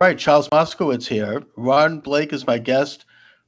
right, 0.00 0.18
Charles 0.18 0.48
Moskowitz 0.50 1.08
here. 1.08 1.42
Ron 1.56 1.98
Blake 1.98 2.32
is 2.32 2.46
my 2.46 2.56
guest. 2.58 3.04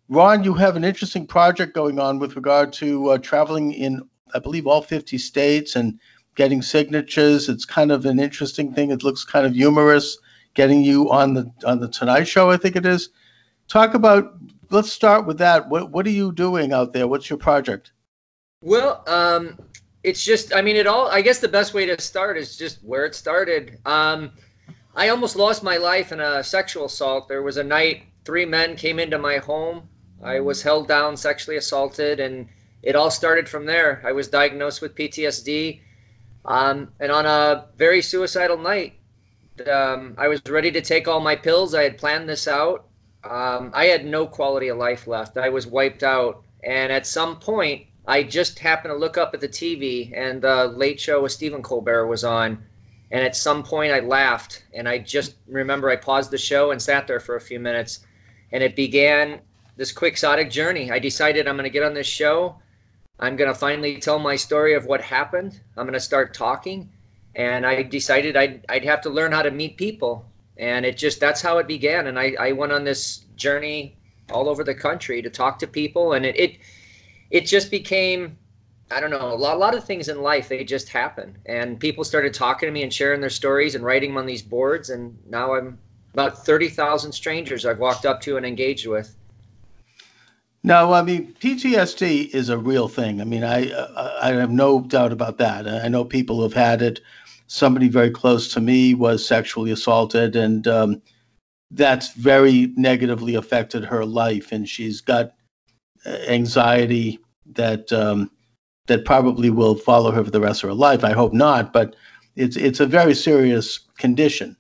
Ron, 0.09 0.43
you 0.43 0.53
have 0.55 0.75
an 0.75 0.83
interesting 0.83 1.25
project 1.25 1.75
going 1.75 2.01
on 2.01 2.19
with 2.19 2.35
regard 2.35 2.73
to 2.75 3.11
uh, 3.11 3.19
traveling 3.19 3.73
in, 3.73 4.03
I 4.35 4.41
believe, 4.41 4.67
all 4.67 4.83
50 4.83 5.17
states 5.19 5.77
and 5.77 6.01
getting 6.35 6.61
signatures. 6.61 7.49
It's 7.49 7.65
kind 7.65 7.93
of 7.93 8.05
an 8.05 8.19
interesting 8.19 8.75
thing. 8.75 8.91
It 8.91 9.05
looks 9.05 9.25
kind 9.25 9.47
of 9.47 9.55
humorous. 9.55 10.19
Getting 10.55 10.83
you 10.83 11.09
on 11.13 11.35
the 11.35 11.49
on 11.65 11.79
the 11.79 11.87
Tonight 11.87 12.25
Show, 12.25 12.51
I 12.51 12.57
think 12.57 12.75
it 12.75 12.85
is. 12.85 13.11
Talk 13.69 13.95
about. 13.95 14.35
Let's 14.71 14.91
start 14.91 15.25
with 15.25 15.39
that. 15.39 15.69
What 15.69 15.93
what 15.93 16.05
are 16.09 16.11
you 16.11 16.33
doing 16.33 16.73
out 16.73 16.93
there? 16.93 17.07
What's 17.07 17.31
your 17.31 17.39
project? 17.39 17.93
Well, 18.61 19.05
um, 19.07 19.57
it's 20.03 20.25
just. 20.25 20.53
I 20.53 20.61
mean, 20.61 20.75
it 20.75 20.89
all. 20.89 21.07
I 21.07 21.23
guess 21.23 21.39
the 21.39 21.47
best 21.47 21.73
way 21.73 21.87
to 21.87 22.01
start 22.01 22.37
is 22.37 22.57
just 22.57 22.83
where 22.83 23.07
it 23.07 23.15
started. 23.15 23.79
Um, 23.87 24.33
I 24.95 25.09
almost 25.09 25.37
lost 25.37 25.63
my 25.63 25.77
life 25.77 26.11
in 26.11 26.21
a 26.21 26.43
sexual 26.43 26.87
assault. 26.87 27.29
There 27.29 27.43
was 27.43 27.57
a 27.57 27.65
night 27.65 28.03
three 28.25 28.45
men 28.45 28.77
came 28.77 28.99
into 28.99 29.19
my 29.19 29.39
home. 29.39 29.89
I 30.23 30.41
was 30.41 30.63
held 30.63 30.89
down, 30.89 31.17
sexually 31.17 31.57
assaulted, 31.57 32.21
and 32.21 32.49
it 32.83 32.97
all 32.97 33.11
started 33.11 33.49
from 33.49 33.67
there. 33.67 34.03
I 34.05 34.13
was 34.13 34.29
diagnosed 34.29 34.83
with 34.83 34.95
PTSD. 34.95 35.81
Um, 36.45 36.93
and 36.99 37.13
on 37.13 37.27
a 37.27 37.67
very 37.77 38.03
suicidal 38.03 38.59
night, 38.59 38.95
um, 39.71 40.15
I 40.19 40.29
was 40.29 40.41
ready 40.49 40.71
to 40.73 40.81
take 40.81 41.07
all 41.07 41.21
my 41.21 41.37
pills. 41.37 41.75
I 41.75 41.83
had 41.83 41.99
planned 41.99 42.29
this 42.29 42.49
out. 42.49 42.87
Um, 43.25 43.71
I 43.75 43.87
had 43.87 44.07
no 44.07 44.27
quality 44.27 44.69
of 44.69 44.79
life 44.79 45.07
left. 45.07 45.37
I 45.37 45.51
was 45.51 45.67
wiped 45.67 46.03
out. 46.03 46.43
And 46.65 46.93
at 46.93 47.07
some 47.07 47.39
point, 47.39 47.87
I 48.07 48.23
just 48.23 48.59
happened 48.59 48.93
to 48.93 48.99
look 48.99 49.17
up 49.17 49.35
at 49.35 49.41
the 49.41 49.49
TV, 49.49 50.13
and 50.15 50.43
the 50.43 50.67
Late 50.67 51.01
Show 51.01 51.23
with 51.23 51.33
Stephen 51.33 51.63
Colbert 51.63 52.07
was 52.07 52.25
on. 52.25 52.65
And 53.11 53.25
at 53.25 53.35
some 53.35 53.63
point, 53.63 53.93
I 53.93 54.01
laughed, 54.01 54.65
and 54.73 54.89
I 54.89 54.99
just 54.99 55.35
remember 55.49 55.91
I 55.91 55.97
paused 55.97 56.31
the 56.31 56.39
show 56.39 56.71
and 56.71 56.81
sat 56.81 57.07
there 57.07 57.19
for 57.19 57.37
a 57.37 57.41
few 57.41 57.59
minutes, 57.59 58.07
and 58.53 58.63
it 58.63 58.77
began 58.77 59.41
this 59.77 59.91
quixotic 59.91 60.51
journey. 60.51 60.93
I 60.93 60.99
decided 60.99 61.49
I'm 61.49 61.57
going 61.57 61.65
to 61.65 61.71
get 61.71 61.83
on 61.83 61.95
this 61.95 62.07
show. 62.07 62.57
I'm 63.19 63.37
going 63.37 63.53
to 63.53 63.59
finally 63.59 63.99
tell 63.99 64.19
my 64.19 64.37
story 64.37 64.75
of 64.75 64.87
what 64.87 65.01
happened. 65.01 65.61
I'm 65.77 65.85
going 65.85 65.95
to 65.95 66.01
start 66.01 66.35
talking, 66.35 66.89
and 67.35 67.67
I 67.67 67.83
decided 67.83 68.37
I'd 68.37 68.65
I'd 68.69 68.85
have 68.85 69.01
to 69.03 69.11
learn 69.11 69.33
how 69.33 69.43
to 69.43 69.51
meet 69.51 69.77
people, 69.77 70.25
and 70.57 70.87
it 70.87 70.97
just 70.97 71.19
that's 71.19 71.43
how 71.43 71.59
it 71.59 71.67
began. 71.67 72.07
And 72.07 72.19
I 72.19 72.35
I 72.39 72.53
went 72.53 72.73
on 72.73 72.85
this 72.85 73.25
journey 73.37 73.97
all 74.31 74.49
over 74.49 74.63
the 74.63 74.75
country 74.75 75.21
to 75.23 75.31
talk 75.31 75.59
to 75.59 75.67
people, 75.67 76.13
and 76.13 76.25
it 76.25 76.37
it, 76.37 76.57
it 77.31 77.47
just 77.47 77.71
became 77.71 78.39
I 78.91 79.01
don't 79.01 79.11
know, 79.11 79.33
a 79.33 79.35
lot, 79.35 79.57
a 79.57 79.59
lot 79.59 79.75
of 79.77 79.85
things 79.85 80.09
in 80.09 80.21
life, 80.21 80.49
they 80.49 80.65
just 80.65 80.89
happen. 80.89 81.37
And 81.47 81.79
people 81.79 82.03
started 82.03 82.35
talking 82.35 82.67
to 82.67 82.73
me 82.73 82.83
and 82.83 82.93
sharing 82.93 83.21
their 83.21 83.31
stories 83.31 83.75
and 83.75 83.85
writing 83.85 84.11
them 84.11 84.19
on 84.19 84.27
these 84.27 84.43
boards. 84.43 84.91
And 84.91 85.17
now 85.29 85.55
I'm 85.55 85.79
about 86.13 86.45
30,000 86.45 87.13
strangers 87.13 87.65
I've 87.65 87.79
walked 87.79 88.05
up 88.05 88.21
to 88.23 88.37
and 88.37 88.45
engaged 88.45 88.87
with. 88.87 89.15
No, 90.63 90.93
I 90.93 91.03
mean, 91.03 91.35
PTSD 91.41 92.35
is 92.35 92.49
a 92.51 92.59
real 92.59 92.89
thing. 92.89 93.21
I 93.21 93.25
mean, 93.25 93.45
I, 93.45 93.71
I 94.21 94.33
have 94.33 94.51
no 94.51 94.81
doubt 94.81 95.13
about 95.13 95.39
that. 95.39 95.67
I 95.67 95.89
know 95.89 96.05
people 96.05 96.37
who 96.37 96.43
have 96.43 96.53
had 96.53 96.83
it. 96.83 97.01
Somebody 97.47 97.89
very 97.89 98.11
close 98.11 98.53
to 98.53 98.61
me 98.61 98.95
was 98.95 99.27
sexually 99.27 99.71
assaulted, 99.71 100.37
and 100.37 100.69
um, 100.69 101.03
that's 101.71 102.13
very 102.13 102.73
negatively 102.77 103.35
affected 103.35 103.85
her 103.85 104.05
life. 104.05 104.53
And 104.53 104.69
she's 104.69 105.01
got 105.01 105.33
uh, 106.05 106.11
anxiety 106.29 107.19
that 107.55 107.91
um, 107.93 108.31
that 108.87 109.05
probably 109.05 109.51
will 109.51 109.75
follow 109.75 110.11
her 110.11 110.25
for 110.25 110.31
the 110.31 110.41
rest 110.41 110.63
of 110.63 110.69
her 110.69 110.75
life. 110.75 111.05
I 111.05 111.13
hope 111.13 111.33
not, 111.33 111.73
but 111.73 111.97
it's 112.37 112.57
it's 112.57 112.81
a 112.81 112.87
very 112.87 113.15
serious 113.15 113.79
condition. 113.99 114.57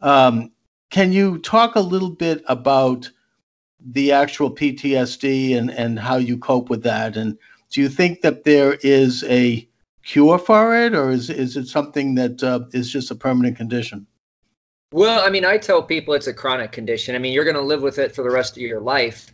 Um, 0.00 0.52
can 0.90 1.12
you 1.12 1.38
talk 1.38 1.76
a 1.76 1.80
little 1.80 2.10
bit 2.10 2.42
about 2.46 3.10
the 3.80 4.12
actual 4.12 4.50
PTSD 4.54 5.56
and 5.56 5.70
and 5.70 5.98
how 5.98 6.16
you 6.16 6.36
cope 6.36 6.70
with 6.70 6.82
that? 6.82 7.16
And 7.16 7.38
do 7.70 7.80
you 7.80 7.88
think 7.88 8.22
that 8.22 8.44
there 8.44 8.78
is 8.82 9.24
a 9.24 9.68
cure 10.04 10.38
for 10.38 10.76
it, 10.76 10.94
or 10.94 11.10
is 11.10 11.30
is 11.30 11.56
it 11.56 11.68
something 11.68 12.14
that 12.16 12.42
uh, 12.42 12.60
is 12.72 12.90
just 12.90 13.10
a 13.10 13.14
permanent 13.14 13.56
condition? 13.56 14.06
Well, 14.92 15.24
I 15.24 15.30
mean, 15.30 15.44
I 15.44 15.56
tell 15.56 15.82
people 15.82 16.14
it's 16.14 16.26
a 16.26 16.34
chronic 16.34 16.72
condition. 16.72 17.14
I 17.14 17.18
mean, 17.18 17.32
you're 17.32 17.44
going 17.44 17.54
to 17.54 17.62
live 17.62 17.82
with 17.82 17.98
it 18.00 18.12
for 18.12 18.24
the 18.24 18.30
rest 18.30 18.56
of 18.56 18.62
your 18.62 18.80
life. 18.80 19.32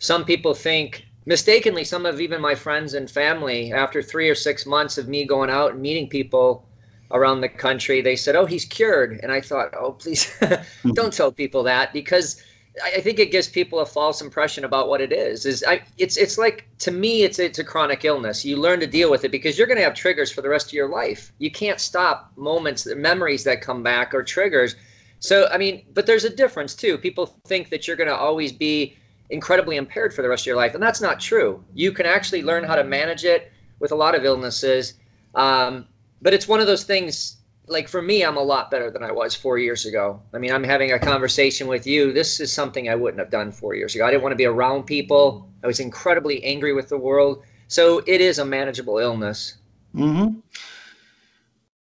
Some 0.00 0.24
people 0.24 0.52
think 0.52 1.05
mistakenly, 1.26 1.84
some 1.84 2.06
of 2.06 2.20
even 2.20 2.40
my 2.40 2.54
friends 2.54 2.94
and 2.94 3.10
family, 3.10 3.72
after 3.72 4.02
three 4.02 4.30
or 4.30 4.34
six 4.34 4.64
months 4.64 4.96
of 4.96 5.08
me 5.08 5.24
going 5.24 5.50
out 5.50 5.72
and 5.72 5.82
meeting 5.82 6.08
people 6.08 6.66
around 7.10 7.40
the 7.40 7.48
country, 7.48 8.00
they 8.00 8.16
said, 8.16 8.36
"Oh, 8.36 8.46
he's 8.46 8.64
cured." 8.64 9.20
And 9.22 9.30
I 9.30 9.40
thought, 9.40 9.74
"Oh, 9.78 9.92
please, 9.92 10.24
hmm. 10.82 10.92
don't 10.92 11.12
tell 11.12 11.32
people 11.32 11.62
that," 11.64 11.92
because 11.92 12.42
I 12.82 13.00
think 13.00 13.18
it 13.18 13.30
gives 13.30 13.48
people 13.48 13.80
a 13.80 13.86
false 13.86 14.20
impression 14.20 14.64
about 14.64 14.88
what 14.88 15.00
it 15.00 15.12
is. 15.12 15.46
Is 15.46 15.64
I, 15.66 15.82
it's 15.98 16.16
it's 16.16 16.38
like 16.38 16.66
to 16.78 16.90
me, 16.90 17.22
it's 17.22 17.38
it's 17.38 17.58
a 17.58 17.64
chronic 17.64 18.04
illness. 18.04 18.44
You 18.44 18.56
learn 18.56 18.80
to 18.80 18.86
deal 18.86 19.10
with 19.10 19.24
it 19.24 19.30
because 19.30 19.56
you're 19.56 19.66
going 19.66 19.78
to 19.78 19.84
have 19.84 19.94
triggers 19.94 20.30
for 20.30 20.42
the 20.42 20.48
rest 20.48 20.68
of 20.68 20.72
your 20.74 20.88
life. 20.88 21.32
You 21.38 21.50
can't 21.50 21.80
stop 21.80 22.32
moments, 22.36 22.86
memories 22.86 23.44
that 23.44 23.62
come 23.62 23.82
back 23.82 24.14
or 24.14 24.22
triggers. 24.22 24.76
So 25.20 25.48
I 25.50 25.58
mean, 25.58 25.86
but 25.94 26.06
there's 26.06 26.24
a 26.24 26.30
difference 26.30 26.74
too. 26.74 26.98
People 26.98 27.26
think 27.46 27.70
that 27.70 27.88
you're 27.88 27.96
going 27.96 28.10
to 28.10 28.16
always 28.16 28.52
be 28.52 28.96
incredibly 29.30 29.76
impaired 29.76 30.14
for 30.14 30.22
the 30.22 30.28
rest 30.28 30.42
of 30.42 30.46
your 30.46 30.56
life. 30.56 30.74
And 30.74 30.82
that's 30.82 31.00
not 31.00 31.20
true. 31.20 31.64
You 31.74 31.92
can 31.92 32.06
actually 32.06 32.42
learn 32.42 32.64
how 32.64 32.76
to 32.76 32.84
manage 32.84 33.24
it 33.24 33.52
with 33.78 33.92
a 33.92 33.94
lot 33.94 34.14
of 34.14 34.24
illnesses. 34.24 34.94
Um, 35.34 35.86
but 36.22 36.32
it's 36.32 36.48
one 36.48 36.60
of 36.60 36.66
those 36.66 36.84
things, 36.84 37.38
like 37.66 37.88
for 37.88 38.00
me, 38.00 38.24
I'm 38.24 38.36
a 38.36 38.42
lot 38.42 38.70
better 38.70 38.90
than 38.90 39.02
I 39.02 39.12
was 39.12 39.34
four 39.34 39.58
years 39.58 39.84
ago. 39.86 40.22
I 40.32 40.38
mean, 40.38 40.52
I'm 40.52 40.64
having 40.64 40.92
a 40.92 40.98
conversation 40.98 41.66
with 41.66 41.86
you. 41.86 42.12
This 42.12 42.40
is 42.40 42.52
something 42.52 42.88
I 42.88 42.94
wouldn't 42.94 43.18
have 43.18 43.30
done 43.30 43.52
four 43.52 43.74
years 43.74 43.94
ago. 43.94 44.06
I 44.06 44.10
didn't 44.10 44.22
want 44.22 44.32
to 44.32 44.36
be 44.36 44.46
around 44.46 44.84
people. 44.84 45.48
I 45.62 45.66
was 45.66 45.80
incredibly 45.80 46.42
angry 46.44 46.72
with 46.72 46.88
the 46.88 46.98
world. 46.98 47.42
So 47.68 48.02
it 48.06 48.20
is 48.20 48.38
a 48.38 48.44
manageable 48.44 48.98
illness. 48.98 49.58
Mm-hmm. 49.94 50.38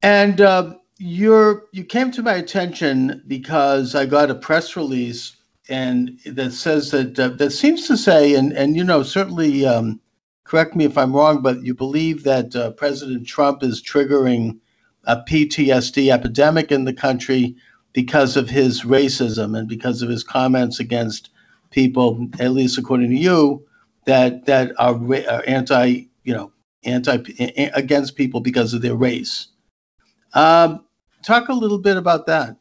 And 0.03 0.41
uh, 0.41 0.75
you're 0.97 1.65
you 1.71 1.83
came 1.83 2.11
to 2.11 2.21
my 2.21 2.33
attention 2.33 3.23
because 3.27 3.95
I 3.95 4.05
got 4.05 4.29
a 4.29 4.35
press 4.35 4.75
release 4.75 5.35
and 5.73 6.19
that 6.28 6.51
says 6.51 6.91
that 6.91 7.19
uh, 7.19 7.29
that 7.29 7.50
seems 7.50 7.88
to 7.88 7.97
say, 7.97 8.35
and 8.35 8.53
and 8.53 8.78
you 8.78 8.84
know 8.84 9.01
certainly 9.01 9.66
um, 9.66 10.00
correct 10.44 10.75
me 10.75 10.85
if 10.85 11.00
I'm 11.00 11.16
wrong, 11.16 11.41
but 11.41 11.63
you 11.63 11.73
believe 11.73 12.23
that 12.25 12.56
uh, 12.56 12.72
President 12.72 13.25
Trump 13.25 13.63
is 13.63 13.81
triggering 13.81 14.59
a 15.06 15.17
PTSD 15.17 16.13
epidemic 16.13 16.72
in 16.72 16.85
the 16.85 16.94
country 16.94 17.56
because 17.91 18.38
of 18.38 18.51
his 18.51 18.83
racism 18.83 19.57
and 19.57 19.67
because 19.67 20.03
of 20.03 20.09
his 20.09 20.23
comments 20.23 20.79
against 20.79 21.31
people, 21.72 22.28
at 22.39 22.51
least 22.51 22.78
according 22.78 23.09
to 23.09 23.17
you, 23.17 23.66
that 24.06 24.45
that 24.45 24.73
are, 24.78 24.94
are 25.28 25.44
anti, 25.47 26.03
you 26.23 26.35
know, 26.35 26.51
anti 26.83 27.17
against 27.73 28.16
people 28.16 28.41
because 28.41 28.75
of 28.75 28.83
their 28.83 28.95
race. 28.95 29.47
Um, 30.35 30.85
talk 31.23 31.50
a 31.50 31.53
little 31.53 31.79
bit 31.79 31.97
about 31.97 32.28
that. 32.28 32.57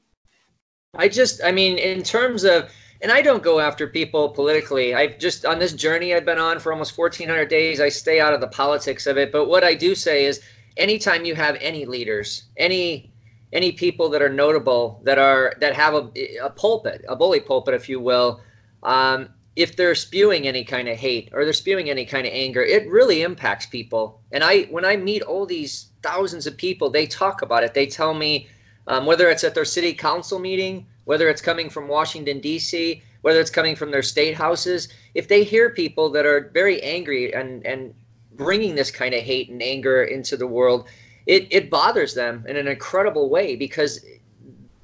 I 0.94 1.08
just, 1.08 1.42
I 1.44 1.52
mean, 1.52 1.78
in 1.78 2.02
terms 2.02 2.44
of 2.44 2.70
and 3.02 3.10
I 3.10 3.20
don't 3.20 3.42
go 3.42 3.58
after 3.58 3.86
people 3.86 4.28
politically. 4.28 4.94
I've 4.94 5.18
just 5.18 5.44
on 5.44 5.58
this 5.58 5.72
journey 5.72 6.14
I've 6.14 6.24
been 6.24 6.38
on 6.38 6.60
for 6.60 6.72
almost 6.72 6.96
1400 6.96 7.48
days, 7.48 7.80
I 7.80 7.88
stay 7.88 8.20
out 8.20 8.32
of 8.32 8.40
the 8.40 8.46
politics 8.46 9.06
of 9.06 9.18
it. 9.18 9.32
But 9.32 9.48
what 9.48 9.64
I 9.64 9.74
do 9.74 9.94
say 9.94 10.24
is 10.24 10.40
anytime 10.76 11.24
you 11.24 11.34
have 11.34 11.56
any 11.60 11.84
leaders, 11.84 12.44
any 12.56 13.12
any 13.52 13.72
people 13.72 14.08
that 14.08 14.22
are 14.22 14.30
notable 14.30 15.00
that 15.04 15.18
are 15.18 15.52
that 15.60 15.74
have 15.74 15.94
a, 15.94 16.10
a 16.42 16.50
pulpit, 16.50 17.04
a 17.08 17.16
bully 17.16 17.40
pulpit, 17.40 17.74
if 17.74 17.88
you 17.88 18.00
will, 18.00 18.40
um, 18.84 19.28
if 19.56 19.76
they're 19.76 19.96
spewing 19.96 20.46
any 20.46 20.64
kind 20.64 20.88
of 20.88 20.96
hate 20.96 21.28
or 21.32 21.44
they're 21.44 21.52
spewing 21.52 21.90
any 21.90 22.06
kind 22.06 22.26
of 22.26 22.32
anger, 22.32 22.62
it 22.62 22.88
really 22.88 23.22
impacts 23.22 23.66
people. 23.66 24.20
And 24.30 24.42
I, 24.42 24.62
when 24.64 24.84
I 24.84 24.96
meet 24.96 25.22
all 25.22 25.44
these 25.44 25.90
thousands 26.02 26.46
of 26.46 26.56
people, 26.56 26.88
they 26.88 27.06
talk 27.06 27.42
about 27.42 27.62
it. 27.62 27.74
They 27.74 27.86
tell 27.86 28.14
me 28.14 28.48
um, 28.86 29.04
whether 29.04 29.28
it's 29.28 29.44
at 29.44 29.54
their 29.54 29.66
city 29.66 29.92
council 29.92 30.38
meeting 30.38 30.86
whether 31.04 31.28
it's 31.28 31.42
coming 31.42 31.68
from 31.68 31.88
Washington, 31.88 32.40
D.C., 32.40 33.02
whether 33.22 33.40
it's 33.40 33.50
coming 33.50 33.76
from 33.76 33.90
their 33.90 34.02
state 34.02 34.34
houses, 34.34 34.88
if 35.14 35.28
they 35.28 35.44
hear 35.44 35.70
people 35.70 36.10
that 36.10 36.26
are 36.26 36.50
very 36.52 36.82
angry 36.82 37.32
and, 37.32 37.64
and 37.66 37.94
bringing 38.34 38.74
this 38.74 38.90
kind 38.90 39.14
of 39.14 39.22
hate 39.22 39.48
and 39.48 39.62
anger 39.62 40.02
into 40.02 40.36
the 40.36 40.46
world, 40.46 40.88
it, 41.26 41.46
it 41.50 41.70
bothers 41.70 42.14
them 42.14 42.44
in 42.48 42.56
an 42.56 42.66
incredible 42.66 43.30
way 43.30 43.56
because 43.56 44.04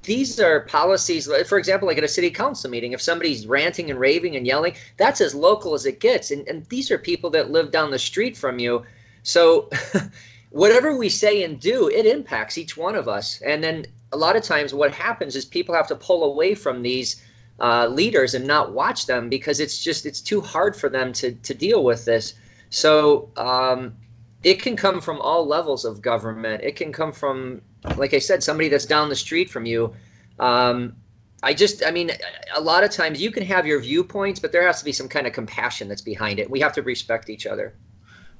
these 0.03 0.39
are 0.39 0.61
policies 0.61 1.29
for 1.45 1.57
example 1.57 1.87
like 1.87 1.97
at 1.97 2.03
a 2.03 2.07
city 2.07 2.29
council 2.31 2.69
meeting 2.69 2.93
if 2.93 3.01
somebody's 3.01 3.45
ranting 3.45 3.91
and 3.91 3.99
raving 3.99 4.37
and 4.37 4.47
yelling 4.47 4.73
that's 4.95 5.19
as 5.19 5.35
local 5.35 5.73
as 5.73 5.85
it 5.85 5.99
gets 5.99 6.31
and, 6.31 6.47
and 6.47 6.65
these 6.67 6.89
are 6.89 6.97
people 6.97 7.29
that 7.29 7.51
live 7.51 7.69
down 7.69 7.91
the 7.91 7.99
street 7.99 8.37
from 8.37 8.59
you 8.59 8.83
so 9.23 9.69
whatever 10.51 10.95
we 10.95 11.09
say 11.09 11.43
and 11.43 11.59
do 11.59 11.89
it 11.89 12.05
impacts 12.05 12.57
each 12.57 12.77
one 12.77 12.95
of 12.95 13.09
us 13.09 13.41
and 13.41 13.61
then 13.61 13.85
a 14.11 14.17
lot 14.17 14.35
of 14.35 14.43
times 14.43 14.73
what 14.73 14.93
happens 14.93 15.35
is 15.35 15.45
people 15.45 15.75
have 15.75 15.87
to 15.87 15.95
pull 15.95 16.23
away 16.23 16.55
from 16.55 16.81
these 16.81 17.23
uh, 17.59 17.87
leaders 17.87 18.33
and 18.33 18.47
not 18.47 18.73
watch 18.73 19.05
them 19.05 19.29
because 19.29 19.59
it's 19.59 19.83
just 19.83 20.05
it's 20.05 20.21
too 20.21 20.41
hard 20.41 20.75
for 20.75 20.89
them 20.89 21.13
to 21.13 21.33
to 21.33 21.53
deal 21.53 21.83
with 21.83 22.05
this. 22.05 22.35
So 22.69 23.29
um, 23.35 23.95
it 24.43 24.61
can 24.61 24.75
come 24.75 25.01
from 25.01 25.19
all 25.19 25.45
levels 25.45 25.85
of 25.85 26.01
government. 26.01 26.63
It 26.63 26.75
can 26.75 26.91
come 26.91 27.11
from, 27.11 27.61
like 27.97 28.13
I 28.13 28.19
said, 28.19 28.43
somebody 28.43 28.69
that's 28.69 28.85
down 28.85 29.09
the 29.09 29.15
street 29.15 29.49
from 29.49 29.65
you. 29.65 29.93
Um, 30.39 30.95
I 31.41 31.53
just, 31.53 31.85
I 31.85 31.91
mean, 31.91 32.11
a 32.55 32.61
lot 32.61 32.83
of 32.83 32.91
times 32.91 33.21
you 33.21 33.31
can 33.31 33.43
have 33.43 33.65
your 33.65 33.79
viewpoints, 33.79 34.39
but 34.39 34.51
there 34.51 34.65
has 34.65 34.79
to 34.79 34.85
be 34.85 34.91
some 34.91 35.07
kind 35.07 35.25
of 35.25 35.33
compassion 35.33 35.87
that's 35.87 36.01
behind 36.01 36.39
it. 36.39 36.49
We 36.49 36.59
have 36.59 36.73
to 36.73 36.81
respect 36.81 37.29
each 37.29 37.45
other. 37.45 37.75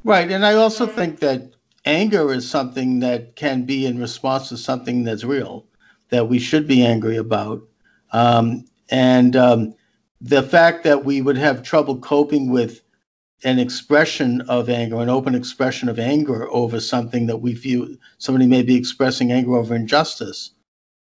Right. 0.04 0.30
And 0.32 0.46
I 0.46 0.54
also 0.54 0.86
think 0.86 1.20
that 1.20 1.54
anger 1.90 2.32
is 2.32 2.50
something 2.50 3.00
that 3.00 3.36
can 3.36 3.66
be 3.66 3.86
in 3.86 4.00
response 4.00 4.50
to 4.50 4.58
something 4.58 5.04
that's 5.04 5.24
real, 5.24 5.66
that 6.10 6.30
we 6.30 6.40
should 6.40 6.68
be 6.68 6.86
angry 6.86 7.18
about. 7.18 7.62
Um, 8.12 8.66
and 8.90 9.36
um, 9.36 9.74
the 10.22 10.44
fact 10.44 10.84
that 10.84 11.04
we 11.04 11.22
would 11.22 11.38
have 11.38 11.64
trouble 11.64 12.00
coping 12.00 12.52
with 12.52 12.82
an 13.44 13.58
expression 13.58 14.42
of 14.42 14.70
anger, 14.70 14.98
an 14.98 15.10
open 15.10 15.34
expression 15.34 15.90
of 15.90 15.98
anger 15.98 16.48
over 16.52 16.80
something 16.80 17.26
that 17.28 17.38
we 17.38 17.56
feel 17.56 17.88
somebody 18.18 18.46
may 18.46 18.62
be 18.62 18.76
expressing 18.76 19.32
anger 19.32 19.56
over 19.56 19.76
injustice, 19.76 20.52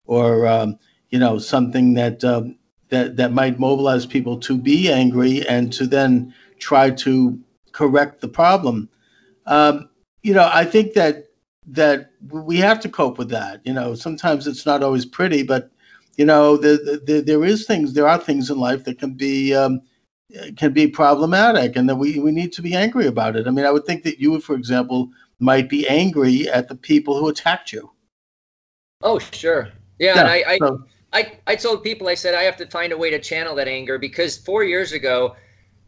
or 0.06 0.46
um, 0.46 0.78
you 1.10 1.18
know 1.18 1.40
something 1.40 1.94
that 1.94 2.24
um, 2.24 2.58
that 2.90 3.16
that 3.16 3.32
might 3.32 3.60
mobilize 3.60 4.06
people 4.06 4.38
to 4.40 4.58
be 4.58 4.92
angry 4.92 5.48
and 5.48 5.72
to 5.74 5.88
then 5.88 6.34
try 6.60 6.90
to 6.90 7.40
correct 7.72 8.20
the 8.22 8.28
problem. 8.28 8.90
Um, 9.46 9.90
you 10.26 10.34
know, 10.34 10.50
I 10.52 10.66
think 10.66 10.94
that 10.94 11.28
that 11.68 12.10
we 12.30 12.58
have 12.58 12.80
to 12.80 12.90
cope 12.90 13.20
with 13.20 13.30
that. 13.30 13.62
You 13.64 13.74
know, 13.74 13.94
sometimes 13.94 14.48
it's 14.48 14.66
not 14.66 14.82
always 14.82 15.06
pretty, 15.06 15.44
but 15.44 15.70
you 16.18 16.26
know, 16.26 16.58
the, 16.58 17.02
the, 17.06 17.22
there 17.22 17.44
is 17.46 17.68
things, 17.68 17.94
there 17.94 18.08
are 18.08 18.18
things 18.18 18.50
in 18.50 18.58
life 18.58 18.86
that 18.86 18.98
can 18.98 19.14
be 19.14 19.54
um, 19.54 19.82
can 20.58 20.74
be 20.74 20.88
problematic, 20.88 21.76
and 21.76 21.88
that 21.88 21.98
we 21.98 22.20
we 22.20 22.32
need 22.32 22.52
to 22.54 22.64
be 22.64 22.74
angry 22.74 23.06
about 23.06 23.36
it. 23.36 23.46
I 23.46 23.52
mean, 23.52 23.66
I 23.66 23.72
would 23.72 23.86
think 23.86 24.02
that 24.04 24.20
you, 24.20 24.40
for 24.40 24.56
example, 24.56 25.10
might 25.40 25.70
be 25.70 25.88
angry 25.88 26.50
at 26.50 26.70
the 26.70 26.76
people 26.76 27.20
who 27.20 27.30
attacked 27.30 27.72
you. 27.72 27.92
Oh, 29.04 29.20
sure, 29.20 29.70
yeah. 30.00 30.16
yeah 30.16 30.22
and 30.22 30.30
I, 30.30 30.44
I, 30.48 30.58
so, 30.58 30.84
I 31.14 31.38
I 31.46 31.56
told 31.56 31.84
people, 31.84 32.08
I 32.08 32.16
said 32.16 32.34
I 32.34 32.42
have 32.44 32.58
to 32.58 32.66
find 32.66 32.92
a 32.92 32.98
way 32.98 33.12
to 33.12 33.20
channel 33.20 33.54
that 33.58 33.68
anger 33.68 34.00
because 34.00 34.38
four 34.38 34.64
years 34.64 34.92
ago. 34.92 35.36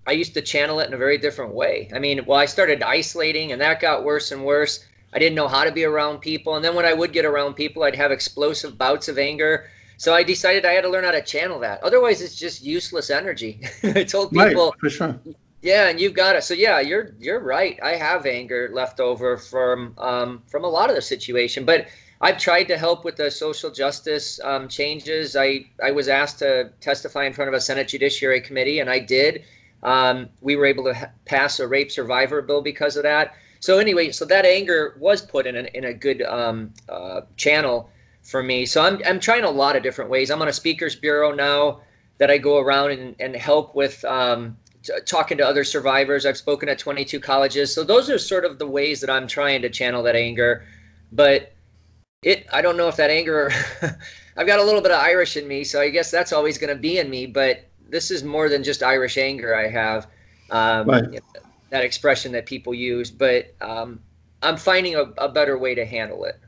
I 0.08 0.14
used 0.14 0.34
to 0.36 0.42
channel 0.42 0.80
it 0.80 0.88
in 0.88 0.94
a 0.94 0.98
very 0.98 1.18
different 1.18 1.54
way. 1.54 1.90
I 1.94 2.00
mean, 2.00 2.26
well, 2.26 2.40
I 2.40 2.46
started 2.46 2.82
isolating, 2.82 3.52
and 3.52 3.62
that 3.62 3.80
got 3.80 4.04
worse 4.04 4.32
and 4.32 4.44
worse. 4.44 4.86
I 5.14 5.20
didn't 5.20 5.36
know 5.36 5.48
how 5.48 5.64
to 5.64 5.72
be 5.72 5.84
around 5.84 6.20
people, 6.20 6.56
and 6.56 6.66
then 6.66 6.76
when 6.76 6.86
I 6.86 6.94
would 6.94 7.14
get 7.14 7.26
around 7.26 7.56
people, 7.56 7.84
I'd 7.84 7.96
have 7.96 8.12
explosive 8.12 8.78
bouts 8.78 9.08
of 9.08 9.20
anger 9.20 9.66
so 9.98 10.14
I 10.14 10.24
decided 10.24 10.64
I 10.64 10.74
had 10.74 10.82
to 10.82 10.90
learn 10.90 11.04
how 11.04 11.12
to 11.12 11.22
channel 11.22 11.60
that. 11.60 11.84
Otherwise, 11.84 12.22
it's 12.22 12.36
just 12.36 12.64
useless 12.64 13.10
energy. 13.10 13.62
I 13.84 14.04
told 14.04 14.32
people, 14.32 14.68
right, 14.68 14.80
for 14.80 14.90
sure. 14.90 15.20
Yeah, 15.64 15.90
and 15.90 16.00
you've 16.00 16.14
got 16.14 16.36
it. 16.36 16.44
So 16.44 16.54
yeah, 16.54 16.80
you're 16.80 17.16
you're 17.20 17.40
right. 17.40 17.80
I 17.84 17.96
have 17.96 18.28
anger 18.28 18.70
left 18.72 19.00
over 19.00 19.38
from 19.38 19.96
um, 19.98 20.44
from 20.48 20.64
a 20.64 20.68
lot 20.68 20.90
of 20.90 20.96
the 20.96 21.02
situation, 21.02 21.66
but 21.66 21.88
I've 22.22 22.38
tried 22.38 22.66
to 22.66 22.78
help 22.78 23.04
with 23.04 23.16
the 23.16 23.32
social 23.32 23.72
justice 23.72 24.40
um, 24.44 24.68
changes. 24.68 25.36
I 25.36 25.66
I 25.84 25.92
was 25.92 26.08
asked 26.08 26.40
to 26.40 26.72
testify 26.80 27.26
in 27.26 27.34
front 27.34 27.50
of 27.50 27.56
a 27.56 27.62
Senate 27.62 27.88
Judiciary 27.88 28.40
Committee, 28.40 28.80
and 28.80 28.90
I 28.90 29.00
did. 29.00 29.44
Um, 29.84 30.30
we 30.42 30.56
were 30.56 30.66
able 30.66 30.84
to 30.86 30.94
ha- 30.94 31.12
pass 31.26 31.60
a 31.60 31.68
rape 31.68 31.92
survivor 31.92 32.42
bill 32.42 32.62
because 32.62 32.98
of 32.98 33.04
that. 33.04 33.36
So 33.60 33.80
anyway, 33.80 34.12
so 34.12 34.26
that 34.26 34.46
anger 34.46 34.96
was 35.00 35.22
put 35.22 35.48
in 35.48 35.56
a, 35.56 35.64
in 35.74 35.86
a 35.86 35.94
good 35.94 36.22
um, 36.24 36.74
uh, 36.90 37.22
channel 37.36 37.90
for 38.24 38.44
me. 38.44 38.66
So 38.66 38.84
I'm 38.84 39.02
I'm 39.06 39.20
trying 39.20 39.44
a 39.44 39.50
lot 39.50 39.76
of 39.76 39.84
different 39.84 40.12
ways. 40.12 40.30
I'm 40.30 40.42
on 40.42 40.48
a 40.48 40.54
speakers 40.54 40.96
bureau 40.96 41.34
now 41.34 41.82
that 42.18 42.30
I 42.30 42.38
go 42.38 42.60
around 42.60 42.92
and, 42.92 43.16
and 43.20 43.36
help 43.36 43.76
with 43.76 44.04
um, 44.06 44.58
t- 44.84 44.94
talking 45.06 45.38
to 45.38 45.48
other 45.48 45.64
survivors. 45.64 46.26
I've 46.26 46.38
spoken 46.38 46.68
at 46.70 46.80
22 46.80 47.20
colleges. 47.20 47.74
So 47.74 47.84
those 47.84 48.10
are 48.10 48.18
sort 48.18 48.44
of 48.44 48.60
the 48.60 48.68
ways 48.68 49.02
that 49.02 49.10
I'm 49.10 49.28
trying 49.28 49.62
to 49.62 49.70
channel 49.70 50.04
that 50.04 50.16
anger. 50.16 50.66
But 51.12 51.54
it 52.24 52.48
I 52.52 52.62
don't 52.62 52.78
know 52.78 52.88
if 52.88 52.96
that 52.98 53.10
anger 53.10 53.52
I've 54.38 54.48
got 54.48 54.60
a 54.60 54.64
little 54.64 54.82
bit 54.82 54.92
of 54.92 55.00
Irish 55.00 55.38
in 55.38 55.48
me, 55.48 55.64
so 55.64 55.82
I 55.82 55.90
guess 55.90 56.12
that's 56.12 56.32
always 56.32 56.58
going 56.58 56.74
to 56.74 56.80
be 56.80 57.00
in 57.00 57.10
me. 57.10 57.26
But 57.26 57.67
this 57.90 58.12
is 58.12 58.24
more 58.24 58.50
than 58.50 58.64
just 58.64 58.84
Irish 58.84 59.18
anger. 59.18 59.56
I 59.56 59.68
have 59.68 60.08
um, 60.50 60.88
right. 60.88 61.04
you 61.06 61.20
know, 61.20 61.42
that 61.70 61.84
expression 61.84 62.32
that 62.34 62.46
people 62.46 62.74
use, 62.74 63.12
but 63.12 63.54
um, 63.62 64.00
I'm 64.42 64.58
finding 64.58 64.96
a, 64.96 65.04
a 65.18 65.30
better 65.30 65.58
way 65.58 65.76
to 65.76 65.86
handle 65.86 66.26
it. 66.26 66.40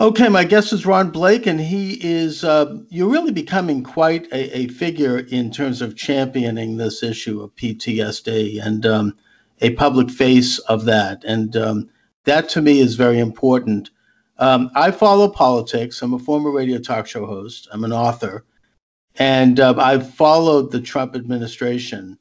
Okay, 0.00 0.28
my 0.28 0.44
guest 0.44 0.72
is 0.72 0.86
Ron 0.86 1.10
Blake, 1.10 1.46
and 1.46 1.60
he 1.60 1.98
is, 2.00 2.44
uh, 2.44 2.78
you're 2.88 3.10
really 3.10 3.32
becoming 3.32 3.82
quite 3.82 4.26
a, 4.32 4.58
a, 4.58 4.68
figure 4.68 5.18
in 5.18 5.50
terms 5.50 5.82
of 5.82 5.96
championing 5.96 6.76
this 6.76 7.02
issue 7.02 7.42
of 7.42 7.54
PTSD 7.56 8.64
and 8.64 8.86
um, 8.86 9.16
a 9.60 9.70
public 9.70 10.08
face 10.08 10.60
of 10.60 10.84
that. 10.84 11.24
And 11.24 11.56
um, 11.56 11.90
that 12.24 12.48
to 12.50 12.62
me 12.62 12.78
is 12.78 12.94
very 12.94 13.18
important. 13.18 13.90
Um, 14.38 14.70
I 14.76 14.92
follow 14.92 15.28
politics. 15.28 16.00
I'm 16.00 16.14
a 16.14 16.18
former 16.20 16.52
radio 16.52 16.78
talk 16.78 17.08
show 17.08 17.26
host, 17.26 17.66
I'm 17.72 17.82
an 17.82 17.92
author, 17.92 18.44
and 19.18 19.58
uh, 19.58 19.74
I've 19.76 20.14
followed 20.14 20.70
the 20.70 20.80
Trump 20.80 21.16
administration. 21.16 22.18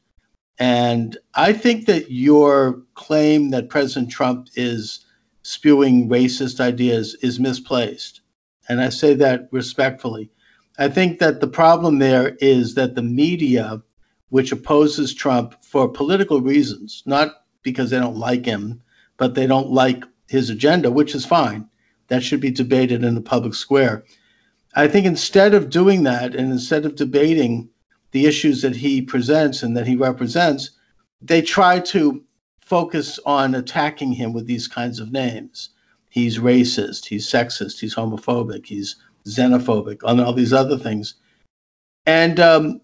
And 0.60 1.18
I 1.36 1.54
think 1.54 1.86
that 1.86 2.12
your 2.12 2.82
claim 2.96 3.52
that 3.52 3.70
President 3.70 4.12
Trump 4.12 4.50
is 4.56 5.06
spewing 5.44 6.10
racist 6.10 6.60
ideas 6.60 7.16
is 7.22 7.40
misplaced. 7.40 8.22
And 8.68 8.82
I 8.82 8.90
say 8.90 9.14
that 9.14 9.48
respectfully. 9.52 10.32
I 10.80 10.90
think 10.90 11.20
that 11.20 11.40
the 11.40 11.48
problem 11.48 12.00
there 12.00 12.36
is 12.42 12.76
that 12.76 12.96
the 12.96 13.04
media, 13.04 13.82
which 14.30 14.52
opposes 14.52 15.14
Trump 15.14 15.64
for 15.64 15.88
political 15.88 16.42
reasons, 16.42 17.04
not 17.06 17.44
because 17.62 17.92
they 17.92 18.00
don't 18.00 18.18
like 18.18 18.46
him, 18.46 18.82
but 19.18 19.36
they 19.36 19.48
don't 19.48 19.70
like 19.70 20.04
his 20.28 20.50
agenda, 20.50 20.92
which 20.92 21.16
is 21.16 21.26
fine. 21.26 21.70
That 22.08 22.24
should 22.24 22.42
be 22.42 22.52
debated 22.52 23.04
in 23.04 23.16
the 23.16 23.22
public 23.22 23.54
square. 23.54 24.04
I 24.78 24.88
think 24.88 25.08
instead 25.08 25.56
of 25.56 25.72
doing 25.72 26.04
that 26.04 26.36
and 26.36 26.52
instead 26.52 26.86
of 26.86 26.94
debating 26.94 27.68
the 28.12 28.28
issues 28.28 28.62
that 28.62 28.76
he 28.76 29.02
presents 29.02 29.64
and 29.64 29.76
that 29.76 29.88
he 29.88 29.96
represents, 29.96 30.70
they 31.20 31.42
try 31.42 31.80
to 31.80 32.24
focus 32.62 33.20
on 33.26 33.56
attacking 33.56 34.12
him 34.12 34.34
with 34.34 34.46
these 34.46 34.68
kinds 34.68 35.00
of 35.00 35.12
names. 35.12 35.72
He's 36.12 36.38
racist, 36.38 37.06
he's 37.06 37.28
sexist, 37.28 37.80
he's 37.80 37.96
homophobic, 37.96 38.68
he's 38.68 38.98
xenophobic, 39.26 40.02
and 40.08 40.22
all 40.22 40.34
these 40.34 40.54
other 40.54 40.78
things. 40.78 41.16
And 42.06 42.40
um, 42.40 42.82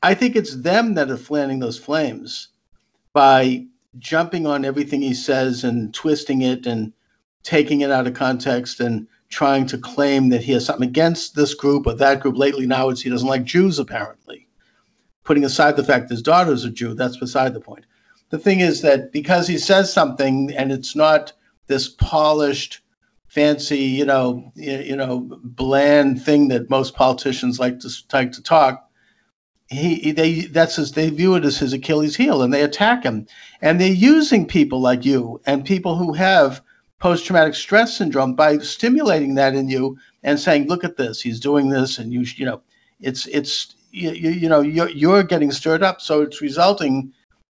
I 0.00 0.14
think 0.14 0.36
it's 0.36 0.54
them 0.54 0.94
that 0.94 1.10
are 1.10 1.16
fanning 1.16 1.58
those 1.58 1.78
flames 1.78 2.50
by 3.12 3.66
jumping 3.98 4.46
on 4.46 4.64
everything 4.64 5.02
he 5.02 5.12
says 5.12 5.64
and 5.64 5.92
twisting 5.92 6.42
it 6.42 6.66
and 6.66 6.92
taking 7.42 7.80
it 7.80 7.90
out 7.90 8.06
of 8.06 8.14
context 8.14 8.78
and 8.78 9.08
trying 9.32 9.66
to 9.66 9.78
claim 9.78 10.28
that 10.28 10.44
he 10.44 10.52
has 10.52 10.64
something 10.64 10.88
against 10.88 11.34
this 11.34 11.54
group 11.54 11.86
or 11.86 11.94
that 11.94 12.20
group. 12.20 12.36
Lately, 12.36 12.66
now 12.66 12.88
it's 12.90 13.00
he 13.00 13.10
doesn't 13.10 13.28
like 13.28 13.44
Jews, 13.44 13.80
apparently. 13.80 14.46
Putting 15.24 15.44
aside 15.44 15.76
the 15.76 15.84
fact 15.84 16.10
his 16.10 16.22
daughter's 16.22 16.64
a 16.64 16.70
Jew, 16.70 16.94
that's 16.94 17.16
beside 17.16 17.54
the 17.54 17.60
point 17.60 17.86
the 18.32 18.38
thing 18.38 18.60
is 18.60 18.80
that 18.80 19.12
because 19.12 19.46
he 19.46 19.58
says 19.58 19.92
something 19.92 20.52
and 20.56 20.72
it's 20.72 20.96
not 20.96 21.34
this 21.68 21.88
polished 21.88 22.80
fancy 23.28 23.78
you 23.78 24.04
know 24.04 24.50
you 24.56 24.96
know 24.96 25.28
bland 25.44 26.20
thing 26.20 26.48
that 26.48 26.68
most 26.68 26.94
politicians 26.94 27.60
like 27.60 27.78
to 27.78 27.88
like 28.12 28.32
to 28.32 28.42
talk 28.42 28.90
he 29.68 30.12
they 30.12 30.42
that's 30.46 30.76
his 30.76 30.92
they 30.92 31.08
view 31.10 31.34
it 31.34 31.44
as 31.44 31.58
his 31.58 31.72
achilles 31.72 32.16
heel 32.16 32.42
and 32.42 32.52
they 32.52 32.62
attack 32.62 33.04
him 33.04 33.26
and 33.60 33.80
they're 33.80 33.88
using 33.88 34.46
people 34.46 34.80
like 34.80 35.04
you 35.04 35.40
and 35.46 35.64
people 35.64 35.96
who 35.96 36.14
have 36.14 36.62
post-traumatic 37.02 37.54
stress 37.54 37.96
syndrome 37.96 38.34
by 38.34 38.56
stimulating 38.58 39.34
that 39.34 39.54
in 39.54 39.68
you 39.68 39.98
and 40.22 40.38
saying 40.38 40.68
look 40.68 40.84
at 40.84 40.96
this 40.96 41.20
he's 41.20 41.40
doing 41.40 41.68
this 41.68 41.98
and 41.98 42.12
you 42.12 42.24
you 42.36 42.46
know 42.46 42.62
it's 43.00 43.26
it's 43.26 43.74
you, 43.90 44.10
you 44.12 44.48
know 44.48 44.60
you're, 44.60 44.88
you're 44.90 45.24
getting 45.24 45.50
stirred 45.50 45.82
up 45.82 46.00
so 46.00 46.22
it's 46.22 46.40
resulting 46.40 47.12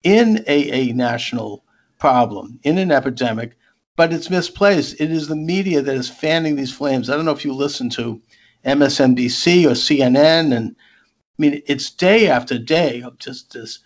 in 0.02 0.44
a, 0.46 0.70
a 0.70 0.92
national 0.92 1.64
problem, 1.99 2.58
in 2.64 2.78
an 2.78 2.90
epidemic, 2.90 3.56
but 3.96 4.12
it's 4.12 4.30
misplaced. 4.30 5.00
It 5.00 5.11
is 5.11 5.28
the 5.28 5.37
media 5.37 5.82
that 5.82 5.94
is 5.94 6.08
fanning 6.08 6.56
these 6.56 6.75
flames. 6.75 7.08
I 7.08 7.16
don't 7.16 7.25
know 7.25 7.32
if 7.32 7.44
you 7.44 7.52
listen 7.52 7.88
to 7.90 8.20
MSNBC 8.64 9.66
or 9.66 9.75
CNN, 9.75 10.56
and 10.56 10.75
I 10.75 11.37
mean, 11.38 11.62
it's 11.66 11.90
day 11.90 12.28
after 12.28 12.58
day 12.58 13.02
of 13.02 13.18
just 13.18 13.52
this 13.52 13.80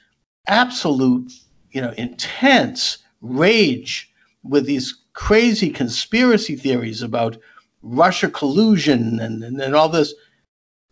absolute, 0.47 1.33
you 1.71 1.81
know, 1.81 1.93
intense 1.99 2.99
rage 3.21 4.11
with 4.43 4.65
these 4.65 4.97
crazy 5.17 5.71
conspiracy 5.71 6.55
theories 6.55 7.03
about 7.03 7.37
Russia 7.83 8.31
collusion 8.31 9.19
and, 9.19 9.43
and, 9.43 9.61
and 9.61 9.75
all 9.75 9.89
this. 9.89 10.15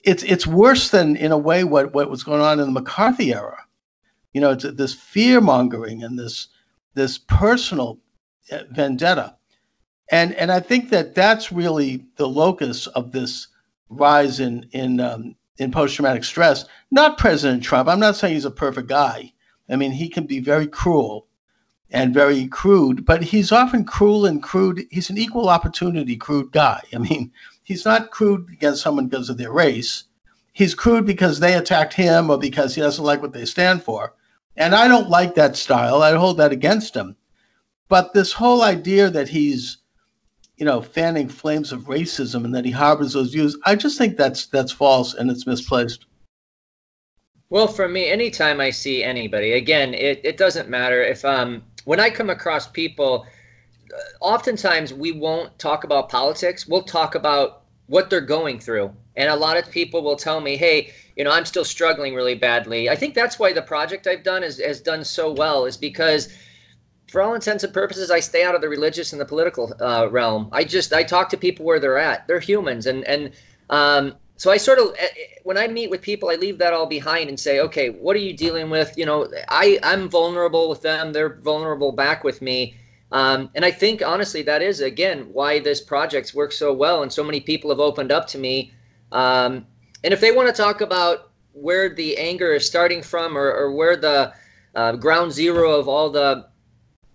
It's 0.02 0.24
it's 0.24 0.46
worse 0.46 0.90
than 0.90 1.16
in 1.16 1.30
a 1.30 1.38
way 1.38 1.64
what, 1.64 1.94
what 1.94 2.10
was 2.10 2.24
going 2.24 2.42
on 2.42 2.58
in 2.58 2.66
the 2.66 2.80
McCarthy 2.80 3.32
era 3.32 3.64
you 4.34 4.40
know, 4.40 4.50
it's 4.50 4.64
this 4.64 4.92
fear 4.92 5.40
mongering 5.40 6.02
and 6.02 6.18
this 6.18 6.48
this 6.94 7.18
personal 7.18 8.00
uh, 8.52 8.64
vendetta, 8.70 9.36
and 10.10 10.34
and 10.34 10.52
I 10.52 10.60
think 10.60 10.90
that 10.90 11.14
that's 11.14 11.52
really 11.52 12.04
the 12.16 12.28
locus 12.28 12.88
of 12.88 13.12
this 13.12 13.46
rise 13.88 14.40
in 14.40 14.68
in 14.72 15.00
um, 15.00 15.36
in 15.58 15.70
post 15.70 15.94
traumatic 15.94 16.24
stress. 16.24 16.66
Not 16.90 17.16
President 17.16 17.62
Trump. 17.62 17.88
I'm 17.88 18.00
not 18.00 18.16
saying 18.16 18.34
he's 18.34 18.44
a 18.44 18.50
perfect 18.50 18.88
guy. 18.88 19.32
I 19.70 19.76
mean, 19.76 19.92
he 19.92 20.08
can 20.08 20.26
be 20.26 20.40
very 20.40 20.66
cruel 20.66 21.28
and 21.94 22.12
very 22.12 22.48
crude, 22.48 23.04
but 23.04 23.22
he's 23.22 23.52
often 23.52 23.84
cruel 23.84 24.26
and 24.26 24.42
crude. 24.42 24.84
He's 24.90 25.10
an 25.10 25.16
equal 25.16 25.48
opportunity 25.48 26.16
crude 26.16 26.50
guy. 26.50 26.82
I 26.92 26.98
mean, 26.98 27.30
he's 27.62 27.84
not 27.84 28.10
crude 28.10 28.50
against 28.52 28.82
someone 28.82 29.06
because 29.06 29.30
of 29.30 29.38
their 29.38 29.52
race. 29.52 30.04
He's 30.52 30.74
crude 30.74 31.06
because 31.06 31.38
they 31.38 31.54
attacked 31.54 31.94
him 31.94 32.30
or 32.30 32.36
because 32.36 32.74
he 32.74 32.80
doesn't 32.80 33.04
like 33.04 33.22
what 33.22 33.32
they 33.32 33.44
stand 33.44 33.84
for. 33.84 34.12
And 34.56 34.74
I 34.74 34.88
don't 34.88 35.08
like 35.08 35.36
that 35.36 35.56
style. 35.56 36.02
I 36.02 36.14
hold 36.14 36.36
that 36.38 36.50
against 36.50 36.96
him. 36.96 37.14
But 37.88 38.12
this 38.12 38.32
whole 38.32 38.62
idea 38.62 39.08
that 39.10 39.28
he's, 39.28 39.78
you 40.56 40.66
know, 40.66 40.82
fanning 40.82 41.28
flames 41.28 41.70
of 41.70 41.82
racism 41.82 42.44
and 42.44 42.54
that 42.56 42.64
he 42.64 42.72
harbors 42.72 43.12
those 43.12 43.32
views, 43.32 43.56
I 43.66 43.76
just 43.76 43.98
think 43.98 44.16
that's 44.16 44.46
that's 44.46 44.72
false 44.72 45.14
and 45.14 45.30
it's 45.30 45.46
misplaced. 45.46 46.06
Well, 47.50 47.68
for 47.68 47.88
me, 47.88 48.08
anytime 48.08 48.60
I 48.60 48.70
see 48.70 49.04
anybody, 49.04 49.52
again, 49.52 49.94
it, 49.94 50.20
it 50.24 50.36
doesn't 50.36 50.68
matter 50.68 51.00
if 51.00 51.24
um 51.24 51.62
when 51.84 52.00
I 52.00 52.10
come 52.10 52.30
across 52.30 52.66
people, 52.66 53.26
uh, 53.92 53.98
oftentimes 54.20 54.92
we 54.92 55.12
won't 55.12 55.58
talk 55.58 55.84
about 55.84 56.08
politics. 56.08 56.66
We'll 56.66 56.82
talk 56.82 57.14
about 57.14 57.62
what 57.86 58.10
they're 58.10 58.20
going 58.20 58.58
through. 58.58 58.92
And 59.16 59.30
a 59.30 59.36
lot 59.36 59.56
of 59.56 59.70
people 59.70 60.02
will 60.02 60.16
tell 60.16 60.40
me, 60.40 60.56
hey, 60.56 60.92
you 61.16 61.22
know, 61.24 61.30
I'm 61.30 61.44
still 61.44 61.64
struggling 61.64 62.14
really 62.14 62.34
badly. 62.34 62.90
I 62.90 62.96
think 62.96 63.14
that's 63.14 63.38
why 63.38 63.52
the 63.52 63.62
project 63.62 64.06
I've 64.06 64.24
done 64.24 64.42
is, 64.42 64.60
has 64.60 64.80
done 64.80 65.04
so 65.04 65.32
well, 65.32 65.66
is 65.66 65.76
because 65.76 66.36
for 67.08 67.22
all 67.22 67.34
intents 67.34 67.62
and 67.62 67.72
purposes, 67.72 68.10
I 68.10 68.18
stay 68.18 68.42
out 68.42 68.56
of 68.56 68.60
the 68.60 68.68
religious 68.68 69.12
and 69.12 69.20
the 69.20 69.24
political 69.24 69.72
uh, 69.80 70.08
realm. 70.10 70.48
I 70.50 70.64
just 70.64 70.92
I 70.92 71.04
talk 71.04 71.28
to 71.28 71.36
people 71.36 71.64
where 71.64 71.78
they're 71.78 71.98
at. 71.98 72.26
They're 72.26 72.40
humans, 72.40 72.86
and 72.86 73.04
and 73.04 73.30
um, 73.70 74.14
so 74.36 74.50
I 74.50 74.56
sort 74.56 74.78
of 74.78 74.94
eh, 74.98 75.04
eh, 75.04 75.26
when 75.44 75.56
I 75.56 75.68
meet 75.68 75.90
with 75.90 76.02
people, 76.02 76.28
I 76.28 76.34
leave 76.34 76.58
that 76.58 76.72
all 76.72 76.86
behind 76.86 77.28
and 77.28 77.38
say, 77.38 77.60
okay, 77.60 77.90
what 77.90 78.16
are 78.16 78.20
you 78.20 78.36
dealing 78.36 78.68
with? 78.70 78.96
You 78.98 79.06
know, 79.06 79.28
I 79.48 79.78
I'm 79.82 80.08
vulnerable 80.08 80.68
with 80.68 80.82
them. 80.82 81.12
They're 81.12 81.36
vulnerable 81.36 81.92
back 81.92 82.24
with 82.24 82.42
me. 82.42 82.76
Um, 83.12 83.50
and 83.54 83.64
I 83.64 83.70
think 83.70 84.02
honestly, 84.02 84.42
that 84.42 84.60
is 84.60 84.80
again 84.80 85.28
why 85.32 85.60
this 85.60 85.80
project's 85.80 86.34
worked 86.34 86.54
so 86.54 86.72
well, 86.72 87.02
and 87.02 87.12
so 87.12 87.22
many 87.22 87.40
people 87.40 87.70
have 87.70 87.80
opened 87.80 88.10
up 88.10 88.26
to 88.28 88.38
me. 88.38 88.72
Um, 89.12 89.66
and 90.02 90.12
if 90.12 90.20
they 90.20 90.32
want 90.32 90.48
to 90.48 90.62
talk 90.62 90.80
about 90.80 91.30
where 91.52 91.94
the 91.94 92.16
anger 92.18 92.52
is 92.54 92.66
starting 92.66 93.02
from, 93.02 93.38
or, 93.38 93.52
or 93.52 93.72
where 93.72 93.96
the 93.96 94.34
uh, 94.74 94.92
ground 94.96 95.32
zero 95.32 95.78
of 95.78 95.86
all 95.86 96.10
the 96.10 96.48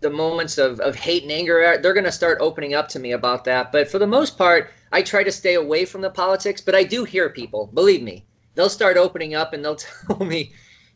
the 0.01 0.09
moments 0.09 0.57
of, 0.57 0.79
of 0.79 0.95
hate 0.95 1.23
and 1.23 1.31
anger 1.31 1.77
they're 1.81 1.93
going 1.93 2.03
to 2.05 2.11
start 2.11 2.37
opening 2.41 2.73
up 2.73 2.87
to 2.87 2.99
me 2.99 3.11
about 3.11 3.43
that. 3.43 3.71
But 3.71 3.89
for 3.89 3.99
the 3.99 4.07
most 4.07 4.37
part 4.37 4.71
i 4.91 5.01
try 5.01 5.23
to 5.23 5.31
stay 5.31 5.55
away 5.55 5.85
from 5.85 6.01
the 6.01 6.09
politics 6.09 6.61
but 6.61 6.75
i 6.75 6.83
do 6.83 7.03
hear 7.03 7.29
people 7.29 7.67
believe 7.73 8.01
me 8.01 8.25
they'll 8.55 8.69
start 8.69 8.97
opening 8.97 9.35
up 9.35 9.53
and 9.53 9.63
they'll 9.63 9.75
tell 10.07 10.25
me 10.25 10.51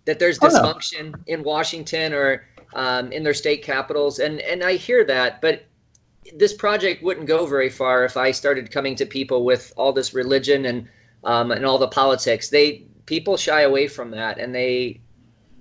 that 0.05 0.19
there's 0.19 0.39
dysfunction 0.39 1.13
oh, 1.15 1.21
in 1.27 1.43
washington 1.43 2.13
or 2.13 2.45
um, 2.73 3.11
in 3.11 3.23
their 3.23 3.35
state 3.35 3.61
capitals 3.63 4.19
and 4.19 4.39
and 4.41 4.63
i 4.63 4.73
hear 4.73 5.03
that 5.03 5.41
but 5.41 5.65
this 6.35 6.53
project 6.53 7.03
wouldn't 7.03 7.27
go 7.27 7.45
very 7.45 7.69
far 7.69 8.03
if 8.03 8.17
i 8.17 8.31
started 8.31 8.71
coming 8.71 8.95
to 8.95 9.05
people 9.05 9.45
with 9.45 9.71
all 9.77 9.93
this 9.93 10.13
religion 10.13 10.65
and 10.65 10.87
um, 11.23 11.51
and 11.51 11.65
all 11.65 11.77
the 11.77 11.87
politics. 11.87 12.49
They 12.49 12.85
people 13.05 13.37
shy 13.37 13.61
away 13.61 13.87
from 13.87 14.11
that 14.11 14.37
and 14.37 14.55
they 14.55 15.01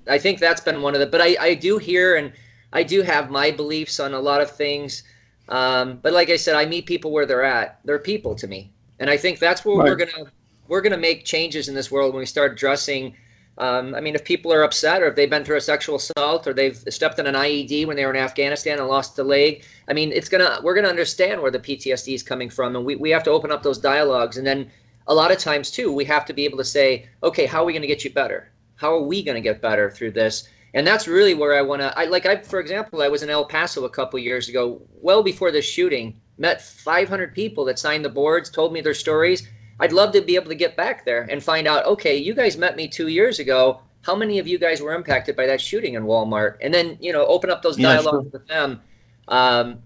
i 0.08 0.16
think 0.16 0.38
that's 0.38 0.60
been 0.60 0.80
one 0.80 0.94
of 0.94 1.00
the 1.00 1.06
but 1.06 1.20
i 1.20 1.36
i 1.40 1.54
do 1.54 1.76
hear 1.76 2.14
and 2.14 2.32
I 2.72 2.82
do 2.82 3.02
have 3.02 3.30
my 3.30 3.50
beliefs 3.50 4.00
on 4.00 4.14
a 4.14 4.20
lot 4.20 4.40
of 4.40 4.50
things. 4.50 5.02
Um, 5.48 5.98
but 6.02 6.12
like 6.12 6.30
I 6.30 6.36
said, 6.36 6.54
I 6.54 6.64
meet 6.66 6.86
people 6.86 7.10
where 7.10 7.26
they're 7.26 7.44
at. 7.44 7.80
They're 7.84 7.98
people 7.98 8.34
to 8.36 8.46
me, 8.46 8.70
and 8.98 9.10
I 9.10 9.16
think 9.16 9.38
that's 9.38 9.64
where 9.64 9.76
right. 9.76 9.88
we're 9.88 9.96
gonna 9.96 10.30
we're 10.68 10.80
gonna 10.80 10.96
make 10.96 11.24
changes 11.24 11.68
in 11.68 11.74
this 11.74 11.90
world 11.90 12.14
when 12.14 12.20
we 12.20 12.26
start 12.26 12.52
addressing. 12.52 13.14
Um, 13.58 13.94
I 13.94 14.00
mean, 14.00 14.14
if 14.14 14.24
people 14.24 14.52
are 14.52 14.62
upset, 14.62 15.02
or 15.02 15.08
if 15.08 15.16
they've 15.16 15.28
been 15.28 15.44
through 15.44 15.58
a 15.58 15.60
sexual 15.60 15.96
assault, 15.96 16.46
or 16.46 16.54
they've 16.54 16.76
stepped 16.88 17.18
on 17.18 17.26
an 17.26 17.34
IED 17.34 17.86
when 17.86 17.96
they 17.96 18.06
were 18.06 18.14
in 18.14 18.16
Afghanistan 18.16 18.78
and 18.78 18.88
lost 18.88 19.18
a 19.18 19.24
leg, 19.24 19.64
I 19.88 19.92
mean, 19.92 20.10
it's 20.12 20.28
gonna 20.28 20.60
we're 20.62 20.74
gonna 20.74 20.88
understand 20.88 21.42
where 21.42 21.50
the 21.50 21.58
PTSD 21.58 22.14
is 22.14 22.22
coming 22.22 22.48
from, 22.48 22.76
and 22.76 22.84
we 22.84 22.96
we 22.96 23.10
have 23.10 23.24
to 23.24 23.30
open 23.30 23.50
up 23.50 23.62
those 23.62 23.78
dialogues, 23.78 24.38
and 24.38 24.46
then 24.46 24.70
a 25.06 25.14
lot 25.14 25.32
of 25.32 25.38
times 25.38 25.70
too, 25.70 25.92
we 25.92 26.04
have 26.04 26.24
to 26.26 26.32
be 26.32 26.44
able 26.44 26.58
to 26.58 26.64
say, 26.64 27.08
okay, 27.22 27.46
how 27.46 27.62
are 27.62 27.64
we 27.64 27.72
going 27.72 27.82
to 27.82 27.88
get 27.88 28.04
you 28.04 28.10
better? 28.10 28.50
How 28.76 28.94
are 28.94 29.02
we 29.02 29.22
going 29.22 29.34
to 29.34 29.40
get 29.40 29.60
better 29.60 29.90
through 29.90 30.12
this? 30.12 30.48
And 30.74 30.86
that's 30.86 31.06
really 31.06 31.34
where 31.34 31.54
I 31.54 31.62
want 31.62 31.82
to. 31.82 31.96
I 31.98 32.06
like 32.06 32.26
I 32.26 32.36
for 32.36 32.60
example, 32.60 33.02
I 33.02 33.08
was 33.08 33.22
in 33.22 33.30
El 33.30 33.44
Paso 33.44 33.84
a 33.84 33.90
couple 33.90 34.18
years 34.18 34.48
ago, 34.48 34.80
well 34.90 35.22
before 35.22 35.50
the 35.50 35.62
shooting. 35.62 36.20
Met 36.38 36.62
500 36.62 37.34
people 37.34 37.64
that 37.66 37.78
signed 37.78 38.04
the 38.04 38.08
boards, 38.08 38.50
told 38.50 38.72
me 38.72 38.80
their 38.80 38.94
stories. 38.94 39.48
I'd 39.80 39.92
love 39.92 40.12
to 40.12 40.22
be 40.22 40.34
able 40.34 40.48
to 40.48 40.54
get 40.54 40.76
back 40.76 41.04
there 41.04 41.26
and 41.30 41.42
find 41.42 41.68
out. 41.68 41.84
Okay, 41.86 42.16
you 42.16 42.34
guys 42.34 42.56
met 42.56 42.74
me 42.76 42.88
two 42.88 43.08
years 43.08 43.38
ago. 43.38 43.82
How 44.00 44.16
many 44.16 44.38
of 44.38 44.48
you 44.48 44.58
guys 44.58 44.80
were 44.80 44.94
impacted 44.94 45.36
by 45.36 45.46
that 45.46 45.60
shooting 45.60 45.94
in 45.94 46.04
Walmart? 46.04 46.56
And 46.60 46.72
then 46.72 46.96
you 47.00 47.12
know, 47.12 47.26
open 47.26 47.50
up 47.50 47.62
those 47.62 47.76
dialogues 47.76 48.26
yeah, 48.26 48.30
with 48.32 48.48
them. 48.48 48.80
Um, 49.28 49.82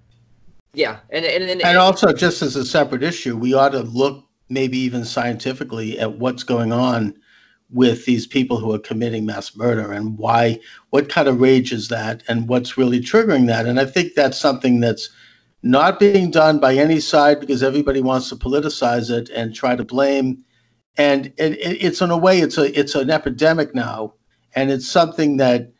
yeah, 0.73 1.01
and 1.11 1.25
and 1.25 1.45
and, 1.45 1.63
and 1.63 1.79
also 1.79 2.13
just 2.13 2.43
as 2.43 2.55
a 2.55 2.65
separate 2.65 3.03
issue, 3.03 3.37
we 3.37 3.55
ought 3.55 3.71
to 3.71 3.81
look 3.81 4.25
maybe 4.49 4.79
even 4.79 5.05
scientifically 5.05 5.99
at 5.99 6.19
what's 6.19 6.45
going 6.45 6.73
on 6.73 7.15
with 7.71 8.05
these 8.05 8.27
people 8.27 8.59
who 8.59 8.73
are 8.73 8.79
committing 8.79 9.27
mass 9.27 9.57
murder 9.57 9.93
and 9.93 10.17
why 10.19 10.59
what 10.91 11.09
kind 11.09 11.27
of 11.27 11.41
rage 11.41 11.73
is 11.73 11.89
that 11.89 12.23
and 12.29 12.49
what's 12.49 12.79
really 12.79 13.01
triggering 13.01 13.47
that? 13.49 13.67
And 13.67 13.81
i 13.81 13.85
think 13.85 14.15
that's 14.15 14.39
something 14.39 14.81
that's 14.81 15.11
not 15.63 15.99
being 15.99 16.31
done 16.31 16.59
by 16.61 16.75
any 16.75 17.01
side 17.01 17.41
because 17.41 17.63
everybody 17.63 18.01
wants 18.01 18.29
to 18.29 18.37
politicize 18.37 19.11
it 19.11 19.29
and 19.31 19.53
try 19.55 19.75
to 19.75 19.85
blame. 19.85 20.45
And 20.97 21.27
it, 21.39 21.59
it's 21.61 22.01
in 22.01 22.11
a 22.11 22.17
way 22.17 22.41
it's 22.41 22.57
a 22.57 22.79
it's 22.79 22.95
an 22.95 23.11
epidemic 23.11 23.75
now. 23.75 24.15
And 24.55 24.71
it's 24.71 24.89
something 24.89 25.37
that 25.39 25.73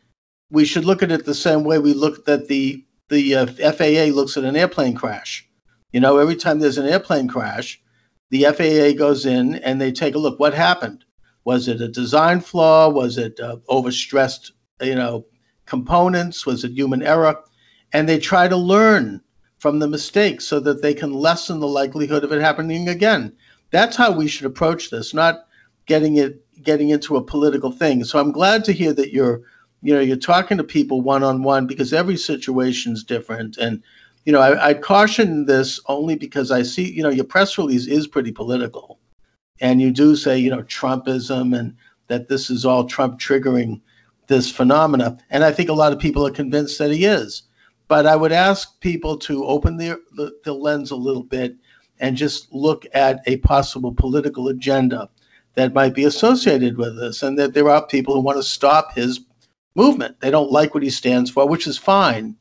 we 0.51 0.65
should 0.65 0.85
look 0.85 1.01
at 1.01 1.11
it 1.11 1.25
the 1.25 1.33
same 1.33 1.63
way 1.63 1.79
we 1.79 1.93
look 1.93 2.27
at 2.27 2.47
the 2.47 2.83
the 3.09 3.35
uh, 3.35 3.45
FAA 3.45 4.13
looks 4.13 4.35
at 4.35 4.43
an 4.43 4.57
airplane 4.57 4.93
crash. 4.93 5.47
You 5.93 6.01
know 6.01 6.17
every 6.17 6.35
time 6.35 6.59
there's 6.59 6.77
an 6.77 6.87
airplane 6.87 7.29
crash 7.29 7.81
the 8.29 8.43
FAA 8.43 8.97
goes 8.97 9.25
in 9.25 9.55
and 9.55 9.79
they 9.79 9.91
take 9.91 10.15
a 10.15 10.19
look. 10.19 10.37
What 10.37 10.53
happened 10.53 11.05
was 11.47 11.69
it 11.69 11.79
a 11.79 11.87
design 11.87 12.41
flaw? 12.41 12.89
Was 12.89 13.17
it 13.17 13.39
uh, 13.39 13.55
overstressed, 13.69 14.51
you 14.81 14.95
know, 14.95 15.25
components? 15.65 16.45
Was 16.45 16.65
it 16.65 16.73
human 16.73 17.01
error? 17.01 17.41
And 17.93 18.09
they 18.09 18.19
try 18.19 18.49
to 18.49 18.57
learn 18.57 19.21
from 19.57 19.79
the 19.79 19.87
mistakes 19.87 20.43
so 20.43 20.59
that 20.59 20.81
they 20.81 20.93
can 20.93 21.13
lessen 21.13 21.61
the 21.61 21.67
likelihood 21.69 22.25
of 22.25 22.33
it 22.33 22.41
happening 22.41 22.89
again. 22.89 23.31
That's 23.71 23.95
how 23.95 24.11
we 24.11 24.27
should 24.27 24.45
approach 24.45 24.89
this, 24.89 25.13
not 25.13 25.45
getting 25.85 26.17
it 26.17 26.43
getting 26.63 26.89
into 26.89 27.15
a 27.15 27.23
political 27.23 27.71
thing. 27.71 28.03
So 28.03 28.19
I'm 28.19 28.33
glad 28.33 28.65
to 28.65 28.73
hear 28.73 28.91
that 28.95 29.13
you're 29.13 29.39
you 29.81 29.93
know 29.93 30.01
you're 30.01 30.17
talking 30.17 30.57
to 30.57 30.65
people 30.65 30.99
one 30.99 31.23
on 31.23 31.43
one 31.43 31.65
because 31.65 31.93
every 31.93 32.17
situation 32.17 32.91
is 32.91 33.05
different 33.05 33.55
and 33.55 33.81
you 34.25 34.33
know 34.33 34.41
I, 34.41 34.71
I 34.71 34.73
caution 34.73 35.45
this 35.45 35.79
only 35.85 36.17
because 36.17 36.51
I 36.51 36.63
see 36.63 36.91
you 36.91 37.03
know 37.03 37.09
your 37.09 37.23
press 37.23 37.57
release 37.57 37.87
is 37.87 38.05
pretty 38.05 38.33
political 38.33 38.96
and 39.59 39.81
you 39.81 39.91
do 39.91 40.15
say, 40.15 40.37
you 40.37 40.49
know, 40.49 40.63
Trumpism 40.63 41.57
and 41.57 41.75
that 42.07 42.27
this 42.29 42.49
is 42.49 42.65
all 42.65 42.85
Trump 42.85 43.19
triggering 43.19 43.81
this 44.27 44.51
phenomena. 44.51 45.17
And 45.29 45.43
I 45.43 45.51
think 45.51 45.69
a 45.69 45.73
lot 45.73 45.93
of 45.93 45.99
people 45.99 46.25
are 46.25 46.31
convinced 46.31 46.77
that 46.79 46.91
he 46.91 47.05
is. 47.05 47.43
But 47.87 48.05
I 48.05 48.15
would 48.15 48.31
ask 48.31 48.79
people 48.81 49.17
to 49.19 49.45
open 49.45 49.77
the, 49.77 50.01
the, 50.15 50.37
the 50.43 50.53
lens 50.53 50.91
a 50.91 50.95
little 50.95 51.23
bit 51.23 51.55
and 51.99 52.17
just 52.17 52.51
look 52.53 52.85
at 52.93 53.21
a 53.25 53.37
possible 53.37 53.93
political 53.93 54.49
agenda 54.49 55.09
that 55.55 55.73
might 55.73 55.95
be 55.95 56.03
associated 56.03 56.77
with 56.77 56.99
this, 56.99 57.23
and 57.23 57.39
that 57.39 57.55
there 57.55 57.67
are 57.67 57.87
people 57.87 58.13
who 58.13 58.19
want 58.19 58.37
to 58.37 58.43
stop 58.43 58.93
his 58.93 59.21
movement. 59.73 60.19
They 60.19 60.29
don't 60.29 60.51
like 60.51 60.75
what 60.75 60.83
he 60.83 60.91
stands 60.91 61.31
for, 61.31 61.47
which 61.47 61.65
is 61.65 61.79
fine. 61.79 62.35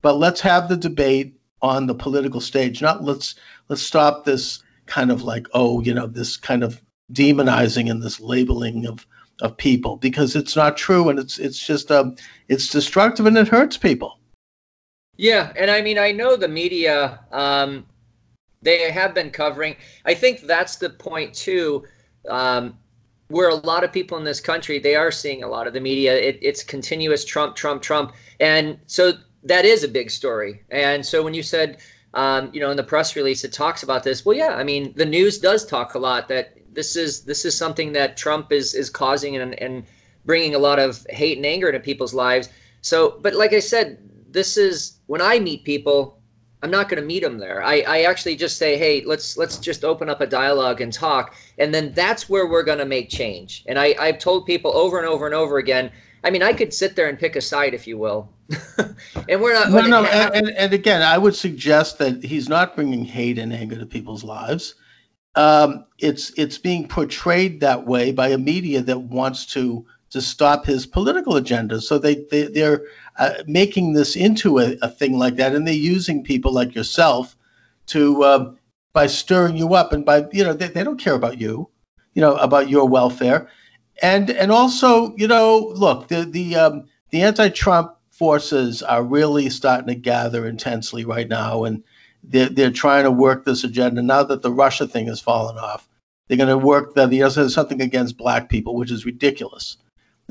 But 0.00 0.14
let's 0.14 0.40
have 0.40 0.68
the 0.68 0.76
debate 0.76 1.38
on 1.60 1.86
the 1.86 1.94
political 1.94 2.40
stage. 2.40 2.80
Not 2.80 3.04
let's 3.04 3.34
let's 3.68 3.82
stop 3.82 4.24
this 4.24 4.62
kind 4.86 5.10
of 5.10 5.22
like, 5.22 5.46
oh, 5.52 5.80
you 5.80 5.94
know, 5.94 6.06
this 6.06 6.36
kind 6.36 6.62
of 6.62 6.82
demonizing 7.12 7.90
and 7.90 8.02
this 8.02 8.20
labeling 8.20 8.86
of 8.86 9.06
of 9.42 9.56
people 9.56 9.96
because 9.96 10.34
it's 10.34 10.56
not 10.56 10.78
true 10.78 11.10
and 11.10 11.18
it's 11.18 11.38
it's 11.38 11.64
just 11.64 11.92
um 11.92 12.16
it's 12.48 12.70
destructive 12.70 13.26
and 13.26 13.36
it 13.36 13.48
hurts 13.48 13.76
people. 13.76 14.18
Yeah, 15.16 15.52
and 15.56 15.70
I 15.70 15.82
mean 15.82 15.98
I 15.98 16.12
know 16.12 16.36
the 16.36 16.48
media 16.48 17.20
um 17.32 17.86
they 18.62 18.90
have 18.90 19.14
been 19.14 19.30
covering. 19.30 19.76
I 20.04 20.14
think 20.14 20.40
that's 20.40 20.76
the 20.76 20.90
point 20.90 21.34
too. 21.34 21.84
Um, 22.28 22.76
where 23.28 23.48
a 23.48 23.54
lot 23.54 23.84
of 23.84 23.92
people 23.92 24.18
in 24.18 24.24
this 24.24 24.40
country 24.40 24.78
they 24.78 24.94
are 24.94 25.10
seeing 25.10 25.42
a 25.42 25.48
lot 25.48 25.66
of 25.66 25.72
the 25.72 25.80
media 25.80 26.14
it, 26.14 26.38
it's 26.40 26.62
continuous 26.62 27.24
trump 27.24 27.56
trump 27.56 27.82
trump 27.82 28.12
and 28.40 28.78
so 28.86 29.12
that 29.42 29.64
is 29.64 29.82
a 29.82 29.88
big 29.88 30.10
story 30.10 30.62
and 30.70 31.04
so 31.04 31.22
when 31.22 31.34
you 31.34 31.42
said 31.42 31.78
um, 32.16 32.50
you 32.52 32.60
know, 32.60 32.70
in 32.70 32.78
the 32.78 32.82
press 32.82 33.14
release, 33.14 33.44
it 33.44 33.52
talks 33.52 33.82
about 33.82 34.02
this. 34.02 34.24
Well, 34.24 34.36
yeah, 34.36 34.56
I 34.56 34.64
mean, 34.64 34.94
the 34.96 35.04
news 35.04 35.38
does 35.38 35.66
talk 35.66 35.94
a 35.94 35.98
lot 35.98 36.28
that 36.28 36.56
this 36.74 36.96
is 36.96 37.22
this 37.22 37.44
is 37.44 37.56
something 37.56 37.92
that 37.92 38.16
Trump 38.16 38.50
is 38.50 38.74
is 38.74 38.90
causing 38.90 39.36
and 39.36 39.54
and 39.60 39.84
bringing 40.24 40.54
a 40.54 40.58
lot 40.58 40.78
of 40.78 41.06
hate 41.10 41.36
and 41.36 41.46
anger 41.46 41.68
into 41.68 41.78
people's 41.78 42.14
lives. 42.14 42.48
So, 42.80 43.18
but 43.20 43.34
like 43.34 43.52
I 43.52 43.60
said, 43.60 43.98
this 44.30 44.56
is 44.56 44.98
when 45.06 45.20
I 45.20 45.38
meet 45.38 45.64
people, 45.64 46.18
I'm 46.62 46.70
not 46.70 46.88
going 46.88 47.00
to 47.00 47.06
meet 47.06 47.22
them 47.22 47.38
there. 47.38 47.62
I, 47.62 47.80
I 47.86 48.02
actually 48.02 48.34
just 48.34 48.56
say, 48.56 48.78
hey, 48.78 49.04
let's 49.04 49.36
let's 49.36 49.58
just 49.58 49.84
open 49.84 50.08
up 50.08 50.22
a 50.22 50.26
dialogue 50.26 50.80
and 50.80 50.92
talk, 50.92 51.34
and 51.58 51.74
then 51.74 51.92
that's 51.92 52.30
where 52.30 52.46
we're 52.46 52.62
going 52.62 52.78
to 52.78 52.86
make 52.86 53.10
change. 53.10 53.62
And 53.66 53.78
I, 53.78 53.94
I've 54.00 54.18
told 54.18 54.46
people 54.46 54.74
over 54.74 54.98
and 54.98 55.06
over 55.06 55.26
and 55.26 55.34
over 55.34 55.58
again. 55.58 55.90
I 56.26 56.30
mean, 56.30 56.42
I 56.42 56.52
could 56.52 56.74
sit 56.74 56.96
there 56.96 57.08
and 57.08 57.16
pick 57.16 57.36
a 57.36 57.40
side, 57.40 57.72
if 57.72 57.86
you 57.86 57.98
will, 57.98 58.28
and 59.28 59.40
we're 59.40 59.54
not. 59.54 59.70
No, 59.70 59.86
no, 59.86 60.04
and, 60.06 60.34
and, 60.34 60.50
and 60.56 60.72
again, 60.72 61.00
I 61.00 61.18
would 61.18 61.36
suggest 61.36 61.98
that 61.98 62.24
he's 62.24 62.48
not 62.48 62.74
bringing 62.74 63.04
hate 63.04 63.38
and 63.38 63.52
anger 63.52 63.78
to 63.78 63.86
people's 63.86 64.24
lives. 64.24 64.74
um, 65.36 65.84
it's 65.98 66.32
it's 66.36 66.58
being 66.58 66.88
portrayed 66.88 67.60
that 67.60 67.86
way 67.86 68.10
by 68.10 68.28
a 68.28 68.38
media 68.38 68.80
that 68.80 68.98
wants 68.98 69.46
to 69.46 69.86
to 70.10 70.20
stop 70.20 70.66
his 70.66 70.84
political 70.84 71.36
agenda. 71.36 71.80
So 71.80 71.96
they, 71.96 72.26
they 72.28 72.48
they're 72.48 72.82
uh, 73.18 73.34
making 73.46 73.92
this 73.92 74.16
into 74.16 74.58
a, 74.58 74.76
a, 74.82 74.88
thing 74.88 75.18
like 75.18 75.36
that, 75.36 75.54
and 75.54 75.64
they're 75.64 75.74
using 75.74 76.24
people 76.24 76.52
like 76.52 76.74
yourself 76.74 77.36
to 77.86 78.24
uh, 78.24 78.52
by 78.92 79.06
stirring 79.06 79.56
you 79.56 79.74
up 79.74 79.92
and 79.92 80.04
by 80.04 80.26
you 80.32 80.42
know 80.42 80.54
they, 80.54 80.66
they 80.66 80.82
don't 80.82 80.98
care 80.98 81.14
about 81.14 81.38
you, 81.40 81.68
you 82.14 82.20
know 82.20 82.34
about 82.38 82.68
your 82.68 82.88
welfare, 82.88 83.48
and 84.02 84.30
and 84.30 84.50
also 84.52 85.14
you 85.16 85.28
know 85.28 85.72
look 85.74 86.08
the 86.08 86.24
the 86.24 86.56
um, 86.56 86.84
the 87.10 87.22
anti-Trump 87.22 87.96
forces 88.10 88.82
are 88.82 89.04
really 89.04 89.50
starting 89.50 89.86
to 89.88 89.94
gather 89.94 90.46
intensely 90.46 91.04
right 91.04 91.28
now, 91.28 91.64
and 91.64 91.82
they're, 92.22 92.48
they're 92.48 92.70
trying 92.70 93.04
to 93.04 93.10
work 93.10 93.44
this 93.44 93.62
agenda 93.62 94.02
now 94.02 94.22
that 94.22 94.42
the 94.42 94.50
Russia 94.50 94.86
thing 94.86 95.06
has 95.06 95.20
fallen 95.20 95.58
off. 95.58 95.88
They're 96.26 96.38
going 96.38 96.48
to 96.48 96.58
work 96.58 96.94
that 96.94 97.12
he 97.12 97.18
has 97.18 97.54
something 97.54 97.80
against 97.80 98.16
black 98.16 98.48
people, 98.48 98.74
which 98.74 98.90
is 98.90 99.04
ridiculous. 99.06 99.76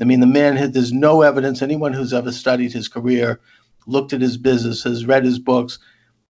I 0.00 0.04
mean, 0.04 0.20
the 0.20 0.26
man 0.26 0.56
had, 0.56 0.74
there's 0.74 0.92
no 0.92 1.22
evidence. 1.22 1.62
Anyone 1.62 1.92
who's 1.92 2.12
ever 2.12 2.32
studied 2.32 2.72
his 2.72 2.88
career, 2.88 3.40
looked 3.86 4.12
at 4.12 4.20
his 4.20 4.36
business, 4.36 4.82
has 4.82 5.06
read 5.06 5.24
his 5.24 5.38
books, 5.38 5.78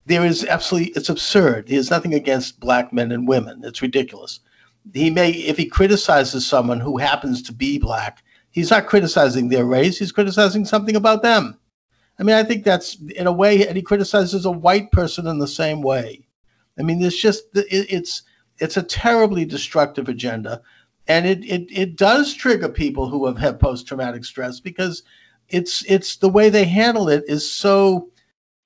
there 0.06 0.24
is 0.24 0.44
absolutely, 0.44 0.92
it's 0.92 1.08
absurd. 1.08 1.68
He 1.68 1.76
has 1.76 1.90
nothing 1.90 2.12
against 2.12 2.60
black 2.60 2.92
men 2.92 3.10
and 3.10 3.26
women. 3.26 3.62
It's 3.64 3.80
ridiculous. 3.80 4.40
He 4.92 5.10
may, 5.10 5.30
if 5.30 5.56
he 5.56 5.66
criticizes 5.66 6.46
someone 6.46 6.80
who 6.80 6.98
happens 6.98 7.42
to 7.42 7.52
be 7.52 7.78
black, 7.78 8.22
he's 8.50 8.70
not 8.70 8.86
criticizing 8.86 9.48
their 9.48 9.64
race, 9.64 9.98
he's 9.98 10.12
criticizing 10.12 10.64
something 10.64 10.96
about 10.96 11.22
them. 11.22 11.58
I 12.18 12.22
mean, 12.22 12.36
I 12.36 12.44
think 12.44 12.64
that's 12.64 12.96
in 13.16 13.26
a 13.26 13.32
way, 13.32 13.66
and 13.66 13.76
he 13.76 13.82
criticizes 13.82 14.44
a 14.44 14.50
white 14.50 14.92
person 14.92 15.26
in 15.26 15.38
the 15.38 15.48
same 15.48 15.82
way. 15.82 16.26
I 16.78 16.82
mean, 16.82 17.02
it's 17.02 17.20
just 17.20 17.44
it's 17.54 18.22
it's 18.58 18.76
a 18.76 18.82
terribly 18.82 19.44
destructive 19.44 20.08
agenda, 20.08 20.62
and 21.08 21.26
it 21.26 21.44
it 21.44 21.66
it 21.70 21.96
does 21.96 22.34
trigger 22.34 22.68
people 22.68 23.08
who 23.08 23.26
have 23.26 23.38
had 23.38 23.58
post 23.58 23.88
traumatic 23.88 24.24
stress 24.24 24.60
because 24.60 25.02
it's 25.48 25.84
it's 25.86 26.16
the 26.16 26.28
way 26.28 26.50
they 26.50 26.64
handle 26.64 27.08
it 27.08 27.24
is 27.26 27.50
so 27.50 28.10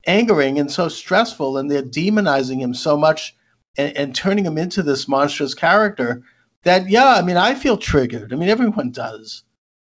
angering 0.07 0.59
and 0.59 0.71
so 0.71 0.89
stressful, 0.89 1.57
and 1.57 1.71
they're 1.71 1.83
demonizing 1.83 2.61
him 2.61 2.75
so 2.75 2.97
much 2.97 3.35
and, 3.79 3.97
and 3.97 4.15
turning 4.15 4.45
him 4.45 4.59
into 4.59 4.83
this 4.83 5.09
monstrous 5.09 5.55
character 5.55 6.23
that 6.65 6.91
yeah, 6.91 7.15
I 7.15 7.23
mean, 7.23 7.37
I 7.37 7.55
feel 7.55 7.79
triggered. 7.79 8.33
I 8.33 8.37
mean, 8.37 8.49
everyone 8.49 8.91
does. 8.91 9.45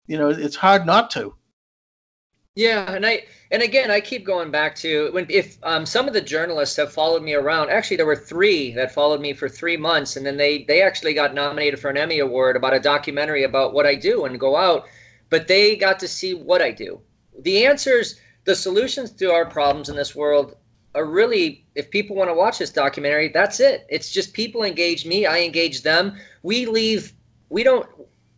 You 0.07 0.17
know, 0.17 0.29
it's 0.29 0.55
hard 0.55 0.85
not 0.85 1.09
to. 1.11 1.35
Yeah, 2.55 2.91
and 2.93 3.05
I 3.05 3.23
and 3.49 3.63
again 3.63 3.89
I 3.89 4.01
keep 4.01 4.25
going 4.25 4.51
back 4.51 4.75
to 4.77 5.09
when 5.13 5.25
if 5.29 5.57
um, 5.63 5.85
some 5.85 6.07
of 6.07 6.13
the 6.13 6.21
journalists 6.21 6.75
have 6.75 6.91
followed 6.91 7.23
me 7.23 7.33
around. 7.33 7.69
Actually, 7.69 7.97
there 7.97 8.05
were 8.05 8.15
three 8.15 8.71
that 8.73 8.93
followed 8.93 9.21
me 9.21 9.33
for 9.33 9.47
three 9.47 9.77
months, 9.77 10.17
and 10.17 10.25
then 10.25 10.37
they 10.37 10.63
they 10.65 10.81
actually 10.81 11.13
got 11.13 11.33
nominated 11.33 11.79
for 11.79 11.89
an 11.89 11.97
Emmy 11.97 12.19
award 12.19 12.57
about 12.57 12.73
a 12.73 12.79
documentary 12.79 13.43
about 13.43 13.73
what 13.73 13.85
I 13.85 13.95
do 13.95 14.25
and 14.25 14.39
go 14.39 14.57
out. 14.57 14.85
But 15.29 15.47
they 15.47 15.77
got 15.77 15.97
to 15.99 16.09
see 16.09 16.33
what 16.33 16.61
I 16.61 16.71
do. 16.71 16.99
The 17.39 17.65
answers, 17.65 18.19
the 18.43 18.55
solutions 18.55 19.11
to 19.11 19.31
our 19.31 19.45
problems 19.45 19.87
in 19.87 19.95
this 19.95 20.13
world 20.13 20.57
are 20.93 21.05
really 21.05 21.65
if 21.75 21.89
people 21.89 22.15
want 22.15 22.29
to 22.29 22.33
watch 22.33 22.59
this 22.59 22.71
documentary, 22.71 23.29
that's 23.29 23.59
it. 23.59 23.85
It's 23.89 24.11
just 24.11 24.33
people 24.33 24.63
engage 24.63 25.05
me, 25.05 25.25
I 25.25 25.39
engage 25.39 25.83
them. 25.83 26.17
We 26.43 26.65
leave. 26.65 27.13
We 27.49 27.63
don't 27.63 27.87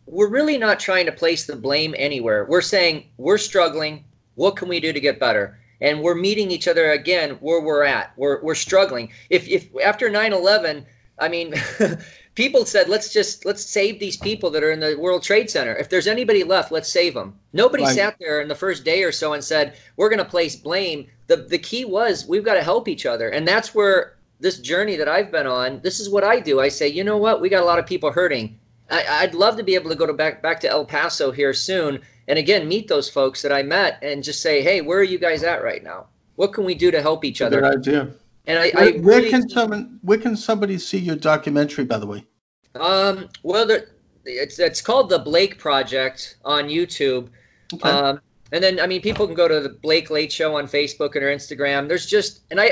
we're 0.06 0.28
really 0.28 0.58
not 0.58 0.78
trying 0.78 1.06
to 1.06 1.12
place 1.12 1.46
the 1.46 1.56
blame 1.56 1.94
anywhere. 1.96 2.44
We're 2.44 2.60
saying 2.60 3.06
we're 3.16 3.38
struggling. 3.38 4.04
What 4.34 4.56
can 4.56 4.68
we 4.68 4.80
do 4.80 4.92
to 4.92 5.00
get 5.00 5.18
better? 5.20 5.58
And 5.80 6.02
we're 6.02 6.14
meeting 6.14 6.50
each 6.50 6.68
other 6.68 6.92
again 6.92 7.30
where 7.40 7.60
we're 7.60 7.84
at. 7.84 8.12
We're, 8.16 8.42
we're 8.42 8.54
struggling. 8.54 9.10
If, 9.30 9.48
if 9.48 9.68
after 9.82 10.10
9 10.10 10.32
11, 10.32 10.86
I 11.18 11.28
mean, 11.28 11.54
people 12.34 12.64
said, 12.64 12.88
let's 12.88 13.12
just 13.12 13.44
let's 13.44 13.64
save 13.64 13.98
these 13.98 14.16
people 14.16 14.50
that 14.50 14.62
are 14.62 14.72
in 14.72 14.80
the 14.80 14.96
World 14.96 15.22
Trade 15.22 15.50
Center. 15.50 15.74
If 15.76 15.88
there's 15.88 16.06
anybody 16.06 16.44
left, 16.44 16.72
let's 16.72 16.88
save 16.88 17.14
them. 17.14 17.38
Nobody 17.52 17.84
right. 17.84 17.94
sat 17.94 18.16
there 18.18 18.40
in 18.40 18.48
the 18.48 18.54
first 18.54 18.84
day 18.84 19.02
or 19.02 19.12
so 19.12 19.32
and 19.32 19.42
said, 19.42 19.76
we're 19.96 20.08
going 20.08 20.18
to 20.18 20.24
place 20.24 20.56
blame. 20.56 21.06
The, 21.26 21.36
the 21.36 21.58
key 21.58 21.84
was 21.84 22.26
we've 22.26 22.44
got 22.44 22.54
to 22.54 22.62
help 22.62 22.88
each 22.88 23.06
other. 23.06 23.28
And 23.30 23.46
that's 23.46 23.74
where 23.74 24.16
this 24.40 24.58
journey 24.58 24.96
that 24.96 25.08
I've 25.08 25.30
been 25.30 25.46
on, 25.46 25.80
this 25.82 26.00
is 26.00 26.10
what 26.10 26.24
I 26.24 26.40
do. 26.40 26.60
I 26.60 26.68
say, 26.68 26.88
you 26.88 27.04
know 27.04 27.16
what? 27.16 27.40
We 27.40 27.48
got 27.48 27.62
a 27.62 27.66
lot 27.66 27.78
of 27.78 27.86
people 27.86 28.10
hurting 28.10 28.58
I, 28.90 29.24
would 29.24 29.34
love 29.34 29.56
to 29.56 29.62
be 29.62 29.74
able 29.74 29.90
to 29.90 29.96
go 29.96 30.06
to 30.06 30.12
back 30.12 30.42
back 30.42 30.60
to 30.60 30.68
El 30.68 30.84
Paso 30.84 31.30
here 31.30 31.54
soon, 31.54 32.00
and 32.28 32.38
again 32.38 32.68
meet 32.68 32.88
those 32.88 33.08
folks 33.08 33.42
that 33.42 33.52
I 33.52 33.62
met 33.62 33.98
and 34.02 34.22
just 34.22 34.42
say, 34.42 34.62
hey, 34.62 34.80
where 34.80 34.98
are 34.98 35.04
you 35.04 35.18
guys 35.18 35.42
at 35.42 35.62
right 35.62 35.82
now? 35.82 36.06
What 36.36 36.52
can 36.52 36.64
we 36.64 36.74
do 36.74 36.90
to 36.90 37.00
help 37.00 37.24
each 37.24 37.40
other? 37.40 37.60
Good 37.60 37.78
idea. 37.78 38.10
And 38.46 38.58
I, 38.58 38.70
where, 38.70 38.84
I 38.84 38.98
where 38.98 39.30
can 39.30 39.48
someone 39.48 39.98
where 40.02 40.18
can 40.18 40.36
somebody 40.36 40.78
see 40.78 40.98
your 40.98 41.16
documentary? 41.16 41.84
By 41.84 41.98
the 41.98 42.06
way. 42.06 42.26
Um. 42.74 43.28
Well, 43.42 43.66
there, 43.66 43.88
it's 44.24 44.58
it's 44.58 44.80
called 44.80 45.08
the 45.08 45.18
Blake 45.18 45.58
Project 45.58 46.36
on 46.44 46.64
YouTube. 46.64 47.28
Okay. 47.72 47.88
Um. 47.88 48.20
And 48.52 48.62
then 48.62 48.78
I 48.80 48.86
mean, 48.86 49.00
people 49.00 49.26
can 49.26 49.34
go 49.34 49.48
to 49.48 49.60
the 49.60 49.70
Blake 49.70 50.10
Late 50.10 50.30
Show 50.30 50.56
on 50.56 50.66
Facebook 50.66 51.14
and 51.14 51.24
or 51.24 51.34
Instagram. 51.34 51.88
There's 51.88 52.06
just 52.06 52.42
and 52.50 52.60
I, 52.60 52.70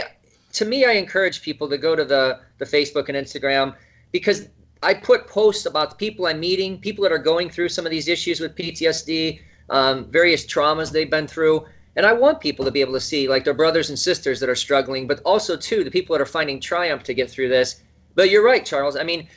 to 0.52 0.64
me, 0.64 0.84
I 0.84 0.92
encourage 0.92 1.42
people 1.42 1.68
to 1.70 1.78
go 1.78 1.96
to 1.96 2.04
the 2.04 2.40
the 2.58 2.64
Facebook 2.64 3.08
and 3.08 3.16
Instagram 3.16 3.74
because 4.12 4.48
I 4.82 4.94
put 4.94 5.26
posts 5.26 5.66
about 5.66 5.90
the 5.90 5.96
people 5.96 6.26
I'm 6.26 6.40
meeting, 6.40 6.78
people 6.78 7.02
that 7.04 7.12
are 7.12 7.18
going 7.18 7.48
through 7.48 7.68
some 7.70 7.86
of 7.86 7.90
these 7.90 8.08
issues 8.08 8.40
with 8.40 8.54
PTSD, 8.56 9.40
um, 9.70 10.10
various 10.10 10.44
traumas 10.44 10.90
they've 10.90 11.10
been 11.10 11.26
through. 11.26 11.64
And 11.96 12.06
I 12.06 12.12
want 12.12 12.40
people 12.40 12.64
to 12.64 12.70
be 12.70 12.80
able 12.80 12.94
to 12.94 13.00
see 13.00 13.28
like 13.28 13.44
their 13.44 13.54
brothers 13.54 13.90
and 13.90 13.98
sisters 13.98 14.40
that 14.40 14.48
are 14.48 14.54
struggling, 14.54 15.06
but 15.06 15.20
also 15.24 15.56
too 15.56 15.84
the 15.84 15.90
people 15.90 16.14
that 16.14 16.22
are 16.22 16.26
finding 16.26 16.60
triumph 16.60 17.02
to 17.04 17.14
get 17.14 17.30
through 17.30 17.48
this. 17.48 17.82
But 18.14 18.30
you're 18.30 18.44
right, 18.44 18.64
Charles. 18.64 18.96
I 18.96 19.02
mean, 19.02 19.28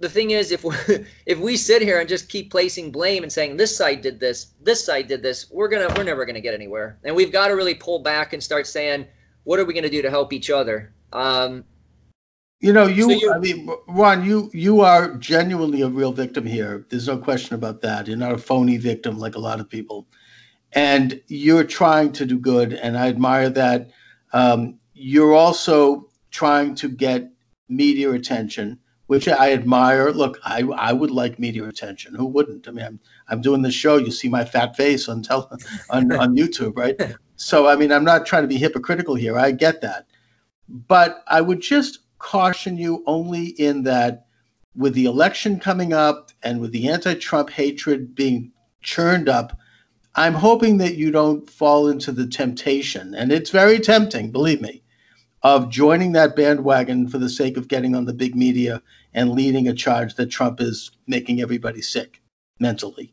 the 0.00 0.08
thing 0.08 0.30
is, 0.30 0.52
if 0.52 0.64
we 0.64 0.74
if 1.26 1.38
we 1.38 1.56
sit 1.56 1.82
here 1.82 2.00
and 2.00 2.08
just 2.08 2.28
keep 2.28 2.50
placing 2.50 2.90
blame 2.90 3.22
and 3.22 3.32
saying 3.32 3.56
this 3.56 3.76
side 3.76 4.00
did 4.00 4.20
this, 4.20 4.52
this 4.62 4.84
side 4.84 5.08
did 5.08 5.22
this, 5.22 5.50
we're 5.50 5.68
gonna 5.68 5.92
we're 5.96 6.04
never 6.04 6.24
gonna 6.24 6.40
get 6.40 6.54
anywhere. 6.54 6.98
And 7.04 7.14
we've 7.14 7.32
got 7.32 7.48
to 7.48 7.54
really 7.54 7.74
pull 7.74 7.98
back 7.98 8.32
and 8.32 8.42
start 8.42 8.66
saying, 8.66 9.06
what 9.44 9.58
are 9.58 9.64
we 9.64 9.74
gonna 9.74 9.90
do 9.90 10.02
to 10.02 10.10
help 10.10 10.32
each 10.32 10.50
other? 10.50 10.92
Um, 11.12 11.64
you 12.60 12.72
know, 12.72 12.86
you. 12.86 13.18
So 13.20 13.34
I 13.34 13.38
mean, 13.38 13.68
Ron, 13.88 14.24
you 14.24 14.50
you 14.54 14.80
are 14.80 15.14
genuinely 15.16 15.82
a 15.82 15.88
real 15.88 16.12
victim 16.12 16.46
here. 16.46 16.86
There's 16.88 17.08
no 17.08 17.18
question 17.18 17.54
about 17.54 17.82
that. 17.82 18.06
You're 18.06 18.16
not 18.16 18.32
a 18.32 18.38
phony 18.38 18.78
victim 18.78 19.18
like 19.18 19.34
a 19.34 19.38
lot 19.40 19.60
of 19.60 19.68
people, 19.68 20.06
and 20.74 21.20
you're 21.28 21.64
trying 21.64 22.12
to 22.12 22.26
do 22.26 22.38
good, 22.38 22.72
and 22.74 22.98
I 22.98 23.08
admire 23.08 23.50
that. 23.50 23.90
Um, 24.32 24.78
you're 24.94 25.34
also 25.34 26.08
trying 26.30 26.74
to 26.76 26.88
get 26.88 27.30
media 27.68 28.10
attention, 28.12 28.78
which 29.06 29.28
I 29.28 29.52
admire. 29.52 30.10
Look, 30.10 30.38
I 30.44 30.62
I 30.76 30.92
would 30.92 31.10
like 31.10 31.38
media 31.38 31.64
attention. 31.64 32.14
Who 32.14 32.26
wouldn't? 32.26 32.68
I 32.68 32.72
mean, 32.72 32.84
I'm 32.84 33.00
I'm 33.28 33.40
doing 33.40 33.62
this 33.62 33.74
show. 33.74 33.96
You 33.96 34.10
see 34.10 34.28
my 34.28 34.44
fat 34.44 34.76
face 34.76 35.08
on 35.08 35.22
tele, 35.22 35.48
on 35.90 36.12
on 36.12 36.36
YouTube, 36.36 36.76
right? 36.76 37.00
So 37.36 37.68
I 37.68 37.76
mean, 37.76 37.92
I'm 37.92 38.04
not 38.04 38.26
trying 38.26 38.42
to 38.42 38.48
be 38.48 38.58
hypocritical 38.58 39.14
here. 39.14 39.38
I 39.38 39.52
get 39.52 39.80
that, 39.82 40.06
but 40.68 41.22
I 41.28 41.40
would 41.40 41.60
just 41.60 42.00
caution 42.18 42.76
you 42.76 43.02
only 43.06 43.48
in 43.48 43.82
that 43.84 44.26
with 44.76 44.94
the 44.94 45.04
election 45.04 45.60
coming 45.60 45.92
up 45.92 46.30
and 46.42 46.60
with 46.60 46.72
the 46.72 46.88
anti 46.88 47.14
Trump 47.14 47.50
hatred 47.50 48.14
being 48.14 48.52
churned 48.82 49.28
up, 49.28 49.58
I'm 50.16 50.34
hoping 50.34 50.78
that 50.78 50.94
you 50.94 51.10
don't 51.10 51.48
fall 51.50 51.88
into 51.88 52.12
the 52.12 52.26
temptation, 52.26 53.14
and 53.14 53.32
it's 53.32 53.50
very 53.50 53.80
tempting, 53.80 54.30
believe 54.30 54.60
me, 54.60 54.82
of 55.42 55.70
joining 55.70 56.12
that 56.12 56.36
bandwagon 56.36 57.08
for 57.08 57.18
the 57.18 57.28
sake 57.28 57.56
of 57.56 57.68
getting 57.68 57.96
on 57.96 58.04
the 58.04 58.12
big 58.12 58.36
media 58.36 58.80
and 59.12 59.32
leading 59.32 59.66
a 59.66 59.74
charge 59.74 60.14
that 60.14 60.30
Trump 60.30 60.60
is 60.60 60.92
making 61.08 61.40
everybody 61.40 61.82
sick 61.82 62.22
mentally, 62.60 63.12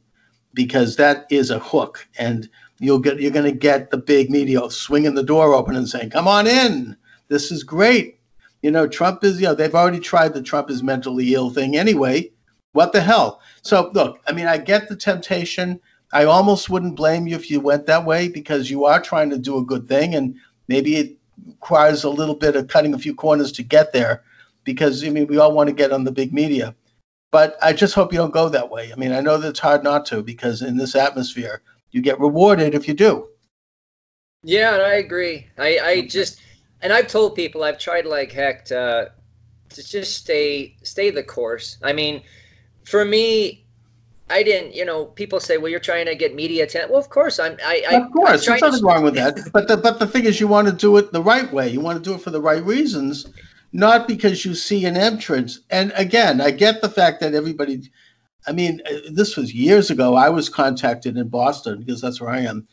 because 0.53 0.95
that 0.95 1.25
is 1.31 1.49
a 1.49 1.59
hook, 1.59 2.07
and 2.19 2.47
you'll 2.79 2.99
get 2.99 3.19
you're 3.19 3.31
going 3.31 3.51
to 3.51 3.57
get 3.57 3.89
the 3.89 3.97
big 3.97 4.29
media 4.29 4.69
swinging 4.69 5.15
the 5.15 5.23
door 5.23 5.55
open 5.55 5.75
and 5.75 5.89
saying, 5.89 6.11
"Come 6.11 6.27
on 6.27 6.45
in, 6.45 6.95
this 7.29 7.51
is 7.51 7.63
great." 7.63 8.19
You 8.61 8.69
know, 8.69 8.87
Trump 8.87 9.23
is, 9.23 9.41
you 9.41 9.47
know, 9.47 9.55
they've 9.55 9.73
already 9.73 9.99
tried 9.99 10.35
the 10.35 10.41
Trump 10.43 10.69
is 10.69 10.83
mentally 10.83 11.33
ill 11.33 11.49
thing 11.49 11.75
anyway. 11.75 12.31
What 12.73 12.93
the 12.93 13.01
hell? 13.01 13.41
So, 13.63 13.89
look, 13.95 14.19
I 14.27 14.33
mean, 14.33 14.45
I 14.45 14.59
get 14.59 14.87
the 14.87 14.95
temptation. 14.95 15.79
I 16.13 16.25
almost 16.25 16.69
wouldn't 16.69 16.95
blame 16.95 17.27
you 17.27 17.35
if 17.35 17.49
you 17.49 17.59
went 17.59 17.85
that 17.85 18.05
way 18.05 18.27
because 18.27 18.69
you 18.69 18.85
are 18.85 19.01
trying 19.01 19.29
to 19.29 19.37
do 19.37 19.57
a 19.57 19.65
good 19.65 19.87
thing 19.87 20.15
and 20.15 20.35
maybe 20.67 20.97
it 20.97 21.17
requires 21.47 22.03
a 22.03 22.09
little 22.09 22.35
bit 22.35 22.55
of 22.55 22.67
cutting 22.67 22.93
a 22.93 22.99
few 22.99 23.15
corners 23.15 23.51
to 23.53 23.63
get 23.63 23.93
there 23.93 24.23
because, 24.63 25.03
I 25.03 25.09
mean, 25.09 25.27
we 25.27 25.37
all 25.37 25.53
want 25.53 25.69
to 25.69 25.75
get 25.75 25.91
on 25.91 26.03
the 26.03 26.11
big 26.11 26.33
media. 26.33 26.75
But 27.31 27.57
I 27.61 27.71
just 27.71 27.95
hope 27.95 28.11
you 28.11 28.19
don't 28.19 28.33
go 28.33 28.49
that 28.49 28.69
way. 28.69 28.91
I 28.91 28.95
mean, 28.97 29.13
I 29.13 29.21
know 29.21 29.37
that 29.37 29.49
it's 29.49 29.59
hard 29.59 29.83
not 29.83 30.05
to 30.07 30.21
because 30.21 30.61
in 30.61 30.75
this 30.75 30.95
atmosphere, 30.95 31.61
you 31.91 32.01
get 32.01 32.19
rewarded 32.19 32.75
if 32.75 32.87
you 32.87 32.93
do. 32.93 33.27
Yeah, 34.43 34.71
I 34.71 34.95
agree. 34.95 35.47
I, 35.57 35.79
I 35.79 36.07
just 36.07 36.41
and 36.81 36.91
I've 36.91 37.07
told 37.07 37.35
people 37.35 37.63
I've 37.63 37.77
tried 37.77 38.05
like 38.05 38.31
heck 38.31 38.65
to 38.65 39.11
to 39.69 39.87
just 39.87 40.17
stay 40.17 40.75
stay 40.83 41.09
the 41.09 41.23
course. 41.23 41.77
I 41.83 41.93
mean, 41.93 42.23
for 42.83 43.05
me, 43.05 43.60
I 44.31 44.43
didn't. 44.43 44.73
You 44.73 44.85
know, 44.85 45.05
people 45.05 45.39
say, 45.39 45.57
"Well, 45.57 45.69
you're 45.69 45.79
trying 45.79 46.05
to 46.05 46.15
get 46.15 46.33
media 46.35 46.63
attention." 46.63 46.89
Well, 46.91 46.99
of 46.99 47.09
course, 47.09 47.39
I'm. 47.39 47.57
I, 47.65 47.83
I 47.89 47.95
of 47.95 48.11
course, 48.11 48.45
there's 48.45 48.61
nothing 48.61 48.83
wrong 48.83 49.03
with 49.03 49.15
that. 49.15 49.37
But 49.53 49.67
the 49.67 49.77
but 49.77 49.99
the 49.99 50.07
thing 50.07 50.25
is, 50.25 50.39
you 50.39 50.47
want 50.47 50.67
to 50.67 50.73
do 50.73 50.97
it 50.97 51.11
the 51.11 51.21
right 51.21 51.51
way. 51.51 51.69
You 51.69 51.81
want 51.81 52.03
to 52.03 52.09
do 52.09 52.15
it 52.15 52.21
for 52.21 52.31
the 52.31 52.41
right 52.41 52.63
reasons. 52.63 53.27
not 53.73 54.07
because 54.07 54.43
you 54.45 54.53
see 54.53 54.85
an 54.85 54.97
entrance. 54.97 55.59
And 55.69 55.93
again, 55.95 56.41
I 56.41 56.51
get 56.51 56.81
the 56.81 56.89
fact 56.89 57.21
that 57.21 57.33
everybody, 57.33 57.89
I 58.47 58.51
mean, 58.51 58.81
uh, 58.85 59.11
this 59.11 59.37
was 59.37 59.53
years 59.53 59.89
ago. 59.89 60.15
I 60.15 60.29
was 60.29 60.49
contacted 60.49 61.17
in 61.17 61.29
Boston 61.29 61.79
because 61.79 62.01
that's 62.01 62.19
where 62.19 62.29
I 62.29 62.41
am. 62.41 62.67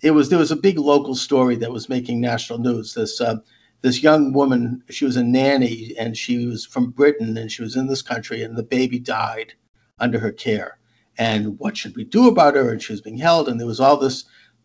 It 0.00 0.12
was 0.12 0.28
there 0.28 0.38
was 0.38 0.52
a 0.52 0.56
big 0.56 0.78
local 0.78 1.14
story 1.14 1.56
that 1.56 1.72
was 1.72 1.88
making 1.88 2.20
national 2.20 2.60
news. 2.60 2.94
This 2.94 3.20
uh, 3.20 3.36
this 3.82 4.02
young 4.02 4.32
woman, 4.32 4.82
she 4.90 5.04
was 5.04 5.16
a 5.16 5.22
nanny 5.22 5.94
and 5.98 6.16
she 6.16 6.46
was 6.46 6.64
from 6.66 6.90
Britain 6.90 7.36
and 7.36 7.50
she 7.50 7.62
was 7.62 7.76
in 7.76 7.86
this 7.86 8.02
country 8.02 8.42
and 8.42 8.56
the 8.56 8.62
baby 8.62 8.98
died 8.98 9.54
under 9.98 10.18
her 10.18 10.32
care. 10.32 10.77
And 11.18 11.58
what 11.58 11.76
should 11.76 11.96
we 11.96 12.04
do 12.04 12.28
about 12.28 12.54
her? 12.54 12.70
And 12.70 12.80
she 12.80 12.92
was 12.92 13.00
being 13.00 13.18
held, 13.18 13.48
and 13.48 13.58
there 13.58 13.66
was 13.66 13.80
all 13.80 13.96
this, 13.96 14.24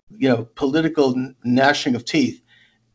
you 0.10 0.30
know, 0.30 0.48
political 0.56 1.34
gnashing 1.44 1.96
of 1.96 2.06
teeth. 2.06 2.42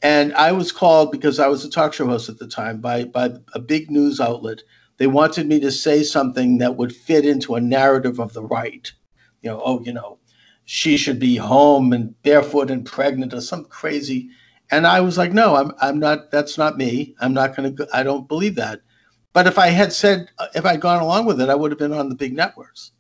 And 0.01 0.33
I 0.35 0.53
was 0.53 0.71
called 0.71 1.11
because 1.11 1.41
I 1.41 1.49
was 1.49 1.65
a 1.65 1.71
talk 1.71 1.93
show 1.93 2.07
host 2.07 2.29
at 2.29 2.39
the 2.39 2.47
time 2.47 2.81
by 2.81 3.05
by 3.05 3.33
a 3.55 3.59
big 3.59 3.91
news 3.91 4.21
outlet. 4.21 4.63
They 4.99 5.09
wanted 5.09 5.49
me 5.49 5.59
to 5.61 5.73
say 5.73 6.05
something 6.05 6.59
that 6.59 6.77
would 6.77 6.95
fit 6.95 7.27
into 7.27 7.57
a 7.57 7.61
narrative 7.61 8.21
of 8.21 8.33
the 8.33 8.45
right. 8.45 8.93
You 9.43 9.51
know, 9.51 9.61
oh, 9.65 9.81
you 9.83 9.93
know, 9.93 10.19
she 10.65 10.97
should 10.97 11.19
be 11.19 11.37
home 11.37 11.93
and 11.93 12.21
barefoot 12.23 12.71
and 12.71 12.87
pregnant 12.87 13.35
or 13.35 13.41
some 13.41 13.65
crazy. 13.65 14.31
And 14.71 14.87
I 14.87 15.01
was 15.01 15.19
like, 15.19 15.33
no, 15.33 15.57
I'm 15.57 15.73
I'm 15.81 15.99
not. 15.99 16.31
That's 16.31 16.59
not 16.59 16.77
me. 16.77 17.17
I'm 17.21 17.35
not 17.35 17.57
going 17.57 17.75
to. 17.75 17.89
I 17.93 18.05
don't 18.05 18.29
believe 18.29 18.55
that. 18.55 18.81
But 19.33 19.49
if 19.49 19.59
I 19.59 19.69
had 19.69 19.93
said, 19.93 20.29
if 20.55 20.65
I'd 20.65 20.81
gone 20.81 21.03
along 21.03 21.27
with 21.27 21.41
it, 21.41 21.49
I 21.49 21.55
would 21.57 21.73
have 21.73 21.79
been 21.79 21.93
on 21.93 22.09
the 22.09 22.15
big 22.15 22.35
networks. 22.35 22.93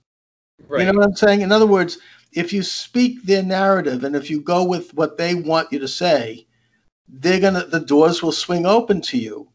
Right. 0.69 0.81
You 0.81 0.93
know 0.93 0.99
what 0.99 1.09
I'm 1.09 1.17
saying? 1.17 1.41
In 1.41 1.53
other 1.53 1.67
words, 1.67 1.99
if 2.33 2.53
you 2.53 2.63
speak 2.63 3.25
their 3.25 3.43
narrative 3.43 4.05
and 4.05 4.15
if 4.15 4.31
you 4.31 4.41
go 4.41 4.65
with 4.65 4.95
what 4.95 5.17
they 5.17 5.35
want 5.35 5.73
you 5.73 5.79
to 5.79 5.89
say, 5.89 6.47
they're 7.09 7.41
gonna 7.41 7.65
the 7.65 7.81
doors 7.81 8.23
will 8.23 8.33
swing 8.33 8.67
open 8.67 9.01
to 9.03 9.19
you. 9.19 9.49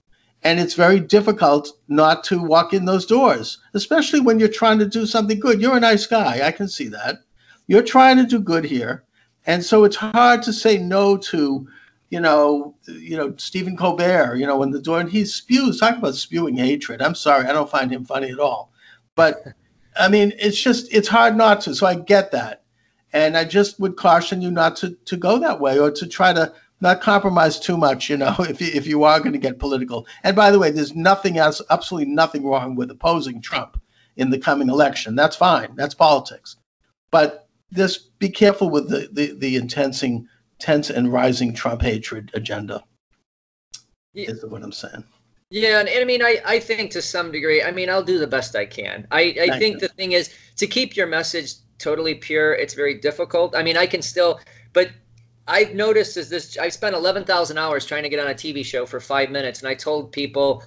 And 0.45 0.59
it's 0.59 0.73
very 0.73 0.99
difficult 0.99 1.71
not 1.87 2.23
to 2.25 2.43
walk 2.43 2.73
in 2.73 2.83
those 2.83 3.05
doors, 3.05 3.59
especially 3.73 4.19
when 4.19 4.39
you're 4.39 4.49
trying 4.49 4.79
to 4.79 4.85
do 4.85 5.05
something 5.05 5.39
good. 5.39 5.61
You're 5.61 5.77
a 5.77 5.79
nice 5.79 6.05
guy. 6.05 6.45
I 6.45 6.51
can 6.51 6.67
see 6.67 6.89
that. 6.89 7.19
You're 7.67 7.83
trying 7.83 8.17
to 8.17 8.25
do 8.25 8.39
good 8.39 8.65
here. 8.65 9.05
And 9.45 9.63
so 9.63 9.85
it's 9.85 9.95
hard 9.95 10.41
to 10.43 10.51
say 10.51 10.77
no 10.77 11.15
to, 11.17 11.67
you 12.09 12.19
know, 12.19 12.75
you 12.87 13.15
know, 13.15 13.33
Stephen 13.37 13.77
Colbert, 13.77 14.35
you 14.35 14.45
know, 14.45 14.57
when 14.57 14.71
the 14.71 14.81
door 14.81 14.99
and 14.99 15.09
he 15.09 15.23
spews, 15.23 15.79
talk 15.79 15.97
about 15.97 16.15
spewing 16.15 16.57
hatred. 16.57 17.01
I'm 17.01 17.15
sorry, 17.15 17.45
I 17.45 17.53
don't 17.53 17.69
find 17.69 17.89
him 17.89 18.03
funny 18.03 18.29
at 18.29 18.39
all. 18.39 18.71
But 19.15 19.43
I 19.95 20.09
mean, 20.09 20.33
it's 20.39 20.61
just 20.61 20.93
it's 20.93 21.07
hard 21.07 21.35
not 21.35 21.61
to. 21.61 21.75
So 21.75 21.85
I 21.85 21.95
get 21.95 22.31
that, 22.31 22.63
and 23.11 23.37
I 23.37 23.45
just 23.45 23.79
would 23.79 23.95
caution 23.95 24.41
you 24.41 24.51
not 24.51 24.75
to 24.77 24.97
to 25.05 25.17
go 25.17 25.39
that 25.39 25.59
way 25.59 25.79
or 25.79 25.91
to 25.91 26.07
try 26.07 26.33
to 26.33 26.53
not 26.81 27.01
compromise 27.01 27.59
too 27.59 27.77
much. 27.77 28.09
You 28.09 28.17
know, 28.17 28.35
if 28.39 28.61
you, 28.61 28.67
if 28.73 28.87
you 28.87 29.03
are 29.03 29.19
going 29.19 29.33
to 29.33 29.39
get 29.39 29.59
political. 29.59 30.07
And 30.23 30.35
by 30.35 30.51
the 30.51 30.59
way, 30.59 30.71
there's 30.71 30.95
nothing 30.95 31.37
else, 31.37 31.61
absolutely 31.69 32.13
nothing 32.13 32.45
wrong 32.45 32.75
with 32.75 32.91
opposing 32.91 33.41
Trump 33.41 33.81
in 34.17 34.29
the 34.29 34.39
coming 34.39 34.69
election. 34.69 35.15
That's 35.15 35.35
fine. 35.35 35.75
That's 35.75 35.95
politics. 35.95 36.57
But 37.11 37.47
just 37.73 38.17
be 38.19 38.29
careful 38.29 38.69
with 38.69 38.89
the 38.89 39.09
the, 39.11 39.33
the 39.37 39.55
intensing, 39.55 40.27
tense 40.59 40.89
and 40.89 41.11
rising 41.11 41.53
Trump 41.53 41.81
hatred 41.81 42.31
agenda. 42.33 42.83
Yeah. 44.13 44.29
Is 44.29 44.45
what 44.45 44.61
I'm 44.63 44.71
saying. 44.71 45.03
Yeah, 45.53 45.79
and, 45.79 45.87
and, 45.87 46.01
I 46.01 46.03
mean, 46.03 46.23
I, 46.23 46.41
I 46.43 46.59
think 46.59 46.89
to 46.91 47.01
some 47.01 47.31
degree, 47.31 47.61
I 47.61 47.69
mean, 47.69 47.87
I'll 47.87 48.03
do 48.03 48.17
the 48.17 48.25
best 48.25 48.55
I 48.55 48.65
can. 48.65 49.07
I, 49.11 49.35
I 49.39 49.59
think 49.59 49.75
you. 49.75 49.81
the 49.81 49.87
thing 49.89 50.13
is 50.13 50.33
to 50.55 50.65
keep 50.65 50.95
your 50.95 51.05
message 51.05 51.53
totally 51.77 52.15
pure. 52.15 52.53
It's 52.53 52.73
very 52.73 52.95
difficult. 52.95 53.55
I 53.55 53.61
mean, 53.61 53.77
I 53.77 53.85
can 53.85 54.01
still, 54.01 54.39
but 54.73 54.89
I've 55.47 55.75
noticed 55.75 56.17
is 56.17 56.27
this. 56.27 56.57
I 56.57 56.69
spent 56.69 56.95
eleven 56.95 57.23
thousand 57.23 57.59
hours 57.59 57.85
trying 57.85 58.01
to 58.01 58.09
get 58.09 58.19
on 58.19 58.31
a 58.31 58.33
TV 58.33 58.65
show 58.65 58.87
for 58.87 58.99
five 58.99 59.29
minutes, 59.29 59.59
and 59.59 59.69
I 59.69 59.75
told 59.75 60.11
people, 60.11 60.63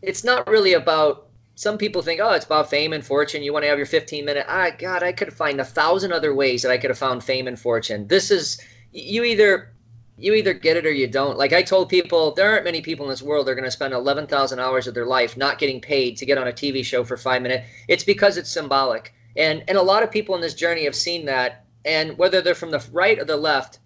it's 0.00 0.24
not 0.24 0.48
really 0.48 0.72
about. 0.72 1.28
Some 1.54 1.76
people 1.76 2.00
think, 2.00 2.18
oh, 2.18 2.30
it's 2.30 2.46
about 2.46 2.70
fame 2.70 2.94
and 2.94 3.04
fortune. 3.04 3.42
You 3.42 3.52
want 3.52 3.64
to 3.64 3.68
have 3.68 3.78
your 3.78 3.86
fifteen 3.86 4.24
minute. 4.24 4.46
Ah, 4.48 4.70
God, 4.78 5.02
I 5.02 5.12
could 5.12 5.34
find 5.34 5.60
a 5.60 5.64
thousand 5.64 6.12
other 6.14 6.34
ways 6.34 6.62
that 6.62 6.70
I 6.70 6.78
could 6.78 6.88
have 6.88 6.98
found 6.98 7.22
fame 7.22 7.46
and 7.46 7.60
fortune. 7.60 8.06
This 8.06 8.30
is 8.30 8.58
you 8.92 9.24
either 9.24 9.71
you 10.22 10.34
either 10.34 10.54
get 10.54 10.76
it 10.76 10.86
or 10.86 10.92
you 10.92 11.08
don't. 11.08 11.36
Like 11.36 11.52
I 11.52 11.62
told 11.62 11.88
people, 11.88 12.32
there 12.32 12.50
aren't 12.50 12.64
many 12.64 12.80
people 12.80 13.04
in 13.04 13.10
this 13.10 13.22
world 13.22 13.46
that 13.46 13.50
are 13.50 13.56
going 13.56 13.64
to 13.64 13.70
spend 13.70 13.92
11,000 13.92 14.58
hours 14.60 14.86
of 14.86 14.94
their 14.94 15.06
life 15.06 15.36
not 15.36 15.58
getting 15.58 15.80
paid 15.80 16.16
to 16.18 16.26
get 16.26 16.38
on 16.38 16.46
a 16.46 16.52
TV 16.52 16.84
show 16.84 17.02
for 17.02 17.16
five 17.16 17.42
minutes. 17.42 17.68
It's 17.88 18.04
because 18.04 18.36
it's 18.36 18.50
symbolic. 18.50 19.12
And, 19.36 19.64
and 19.66 19.76
a 19.76 19.82
lot 19.82 20.04
of 20.04 20.12
people 20.12 20.36
in 20.36 20.40
this 20.40 20.54
journey 20.54 20.84
have 20.84 20.94
seen 20.94 21.26
that. 21.26 21.64
And 21.84 22.16
whether 22.16 22.40
they're 22.40 22.54
from 22.54 22.70
the 22.70 22.84
right 22.92 23.18
or 23.18 23.24
the 23.24 23.36
left, 23.36 23.80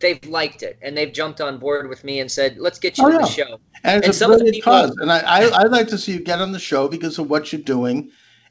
they've 0.00 0.22
liked 0.26 0.62
it 0.62 0.78
and 0.82 0.94
they've 0.94 1.12
jumped 1.12 1.40
on 1.40 1.58
board 1.58 1.88
with 1.88 2.04
me 2.04 2.20
and 2.20 2.30
said, 2.30 2.58
let's 2.58 2.78
get 2.78 2.98
you 2.98 3.04
oh, 3.04 3.14
on 3.14 3.22
the 3.22 3.26
show. 3.26 3.58
And 3.82 4.04
it's 4.04 4.20
and 4.20 4.32
a 4.32 4.36
brilliant 4.36 4.56
people, 4.56 4.72
cause. 4.72 4.96
And 4.98 5.10
I, 5.10 5.20
I, 5.20 5.62
I'd 5.62 5.70
like 5.70 5.88
to 5.88 5.98
see 5.98 6.12
you 6.12 6.20
get 6.20 6.42
on 6.42 6.52
the 6.52 6.58
show 6.58 6.88
because 6.88 7.18
of 7.18 7.30
what 7.30 7.52
you're 7.52 7.62
doing. 7.62 8.10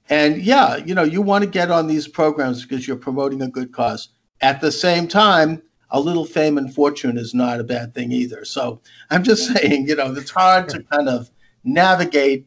And 0.09 0.41
yeah, 0.41 0.77
you 0.77 0.95
know, 0.95 1.03
you 1.03 1.21
want 1.21 1.43
to 1.43 1.49
get 1.49 1.69
on 1.69 1.85
these 1.85 2.07
programs 2.07 2.65
because 2.65 2.87
you're 2.87 2.97
promoting 2.97 3.43
a 3.43 3.47
good 3.47 3.71
cause. 3.71 4.09
At 4.41 4.61
the 4.61 4.71
same 4.71 5.07
time, 5.07 5.61
a 5.91 5.99
little 5.99 6.25
fame 6.25 6.57
and 6.57 6.73
fortune 6.73 7.17
is 7.17 7.33
not 7.33 7.59
a 7.59 7.63
bad 7.63 7.93
thing 7.93 8.11
either. 8.11 8.45
So 8.45 8.81
I'm 9.09 9.23
just 9.23 9.53
saying, 9.53 9.87
you 9.87 9.95
know, 9.95 10.13
it's 10.13 10.31
hard 10.31 10.69
to 10.69 10.83
kind 10.83 11.09
of 11.09 11.29
navigate 11.63 12.45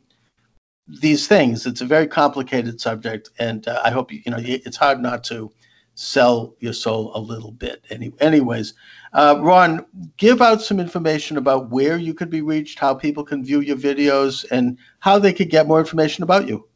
these 0.87 1.27
things. 1.27 1.67
It's 1.67 1.81
a 1.81 1.87
very 1.87 2.07
complicated 2.07 2.81
subject, 2.81 3.31
and 3.39 3.67
uh, 3.67 3.81
I 3.85 3.91
hope 3.91 4.13
you, 4.13 4.21
you 4.25 4.33
know 4.33 4.39
it's 4.41 4.77
hard 4.77 5.01
not 5.01 5.25
to 5.25 5.53
sell 5.95 6.55
your 6.59 6.73
soul 6.73 7.13
a 7.15 7.21
little 7.21 7.53
bit. 7.53 7.85
Any, 7.91 8.13
anyways, 8.21 8.75
uh, 9.13 9.39
Ron, 9.41 9.85
give 10.17 10.41
out 10.41 10.63
some 10.63 10.81
information 10.81 11.37
about 11.37 11.71
where 11.71 11.99
you 11.99 12.15
could 12.15 12.31
be 12.31 12.41
reached, 12.41 12.79
how 12.79 12.95
people 12.95 13.25
can 13.25 13.45
view 13.45 13.61
your 13.61 13.77
videos, 13.77 14.45
and 14.51 14.79
how 15.01 15.19
they 15.19 15.33
could 15.33 15.51
get 15.51 15.69
more 15.69 15.81
information 15.81 16.25
about 16.25 16.49
you. 16.49 16.67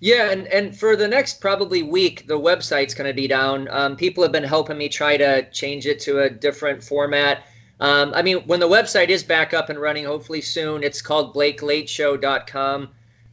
Yeah, 0.00 0.30
and, 0.30 0.46
and 0.46 0.76
for 0.76 0.96
the 0.96 1.06
next 1.06 1.40
probably 1.40 1.82
week, 1.82 2.26
the 2.26 2.38
website's 2.38 2.94
going 2.94 3.08
to 3.08 3.14
be 3.14 3.28
down. 3.28 3.68
Um, 3.70 3.96
people 3.96 4.22
have 4.22 4.32
been 4.32 4.44
helping 4.44 4.78
me 4.78 4.88
try 4.88 5.18
to 5.18 5.48
change 5.50 5.86
it 5.86 6.00
to 6.00 6.20
a 6.20 6.30
different 6.30 6.82
format. 6.82 7.44
Um, 7.80 8.12
I 8.14 8.22
mean, 8.22 8.38
when 8.46 8.60
the 8.60 8.68
website 8.68 9.08
is 9.08 9.22
back 9.22 9.52
up 9.52 9.68
and 9.68 9.78
running, 9.78 10.06
hopefully 10.06 10.40
soon, 10.40 10.82
it's 10.82 11.02
called 11.02 11.34
BlakeLateShow.com. 11.34 12.88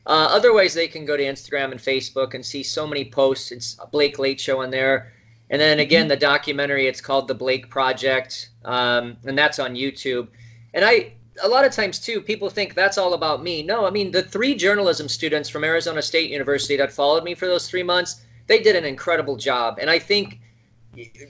Uh, 0.06 0.28
otherwise, 0.32 0.74
they 0.74 0.88
can 0.88 1.06
go 1.06 1.18
to 1.18 1.24
Instagram 1.24 1.72
and 1.72 1.80
Facebook 1.80 2.34
and 2.34 2.46
see 2.46 2.64
so 2.64 2.86
many 2.86 3.06
posts. 3.10 3.52
It's 3.52 3.78
Blake 3.92 4.20
Late 4.20 4.40
Show 4.40 4.62
on 4.62 4.72
there. 4.72 5.14
And 5.50 5.62
then 5.62 5.80
again, 5.80 6.04
mm-hmm. 6.04 6.10
the 6.10 6.18
documentary, 6.18 6.88
it's 6.88 7.02
called 7.02 7.28
The 7.28 7.36
Blake 7.36 7.70
Project, 7.70 8.50
um, 8.66 9.18
and 9.26 9.38
that's 9.38 9.60
on 9.60 9.76
YouTube. 9.76 10.28
And 10.74 10.84
I, 10.84 11.14
a 11.44 11.48
lot 11.48 11.66
of 11.66 11.72
times 11.72 12.00
too 12.00 12.22
people 12.22 12.50
think 12.50 12.74
that's 12.74 12.98
all 12.98 13.14
about 13.14 13.44
me. 13.44 13.64
No 13.64 13.86
i 13.86 13.90
mean 13.90 14.12
the 14.12 14.24
three 14.24 14.56
journalism 14.56 15.08
students 15.08 15.50
from 15.50 15.64
arizona 15.64 16.02
state 16.02 16.30
university 16.30 16.78
that 16.78 16.92
followed 16.92 17.24
me 17.24 17.36
for 17.36 17.48
those 17.48 17.70
three 17.70 17.84
months 17.84 18.22
they 18.48 18.60
did 18.60 18.76
an 18.76 18.86
incredible 18.86 19.36
job. 19.36 19.78
And 19.80 19.90
i 19.90 20.00
think 20.00 20.40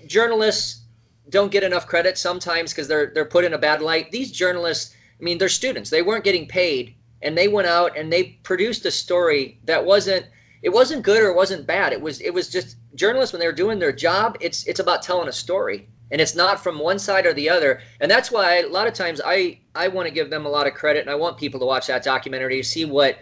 journalists 0.05 0.83
don't 1.29 1.51
get 1.51 1.63
enough 1.63 1.87
credit 1.87 2.17
sometimes 2.17 2.71
because 2.71 2.87
they're 2.87 3.11
they're 3.13 3.25
put 3.25 3.43
in 3.43 3.53
a 3.53 3.57
bad 3.57 3.81
light. 3.81 4.11
These 4.11 4.31
journalists 4.31 4.95
i 5.19 5.23
mean 5.23 5.37
they're 5.37 5.49
students. 5.49 5.89
They 5.89 6.01
weren't 6.01 6.23
getting 6.23 6.47
paid 6.47 6.95
and 7.21 7.37
they 7.37 7.47
went 7.47 7.67
out 7.67 7.97
and 7.97 8.11
they 8.11 8.23
produced 8.43 8.85
a 8.85 8.91
story 8.91 9.59
that 9.65 9.83
wasn't 9.83 10.25
it 10.61 10.69
wasn't 10.69 11.03
good 11.03 11.21
or 11.21 11.29
it 11.29 11.35
wasn't 11.35 11.67
bad. 11.67 11.93
It 11.93 12.01
was 12.01 12.21
it 12.21 12.33
was 12.33 12.49
just 12.49 12.77
journalists 12.95 13.33
when 13.33 13.39
they 13.39 13.47
were 13.47 13.53
doing 13.63 13.79
their 13.79 13.91
job 13.91 14.37
it's 14.39 14.65
it's 14.65 14.79
about 14.79 15.01
telling 15.03 15.27
a 15.27 15.33
story 15.33 15.87
and 16.11 16.21
it's 16.21 16.35
not 16.35 16.61
from 16.61 16.79
one 16.79 16.99
side 16.99 17.25
or 17.25 17.33
the 17.33 17.49
other. 17.49 17.81
And 17.99 18.09
that's 18.09 18.31
why 18.31 18.59
a 18.59 18.67
lot 18.67 18.87
of 18.87 18.93
times 18.93 19.21
i 19.25 19.59
i 19.75 19.87
want 19.87 20.07
to 20.07 20.13
give 20.13 20.29
them 20.29 20.45
a 20.45 20.49
lot 20.49 20.67
of 20.67 20.73
credit 20.73 21.01
and 21.01 21.09
i 21.09 21.15
want 21.15 21.37
people 21.37 21.59
to 21.59 21.65
watch 21.65 21.87
that 21.87 22.03
documentary 22.03 22.57
to 22.57 22.63
see 22.63 22.85
what 22.85 23.17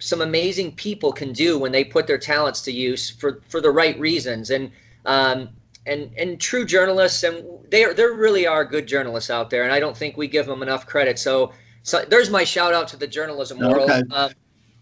some 0.00 0.20
amazing 0.20 0.72
people 0.72 1.12
can 1.12 1.32
do 1.32 1.58
when 1.58 1.72
they 1.72 1.84
put 1.84 2.06
their 2.06 2.18
talents 2.18 2.62
to 2.62 2.72
use 2.72 3.10
for 3.10 3.42
for 3.48 3.60
the 3.60 3.70
right 3.70 3.98
reasons. 3.98 4.50
And 4.50 4.70
um 5.06 5.50
and 5.86 6.10
and 6.16 6.40
true 6.40 6.64
journalists 6.64 7.22
and 7.22 7.44
they 7.70 7.84
are 7.84 7.94
there 7.94 8.14
really 8.14 8.46
are 8.46 8.64
good 8.64 8.86
journalists 8.86 9.28
out 9.28 9.50
there 9.50 9.64
and 9.64 9.72
i 9.72 9.78
don't 9.78 9.94
think 9.94 10.16
we 10.16 10.26
give 10.26 10.46
them 10.46 10.62
enough 10.62 10.86
credit. 10.86 11.18
So 11.18 11.52
so 11.82 12.02
there's 12.08 12.30
my 12.30 12.44
shout 12.44 12.72
out 12.72 12.88
to 12.88 12.96
the 12.96 13.06
journalism 13.06 13.58
world. 13.58 13.90
Okay. 13.90 14.02
um, 14.10 14.32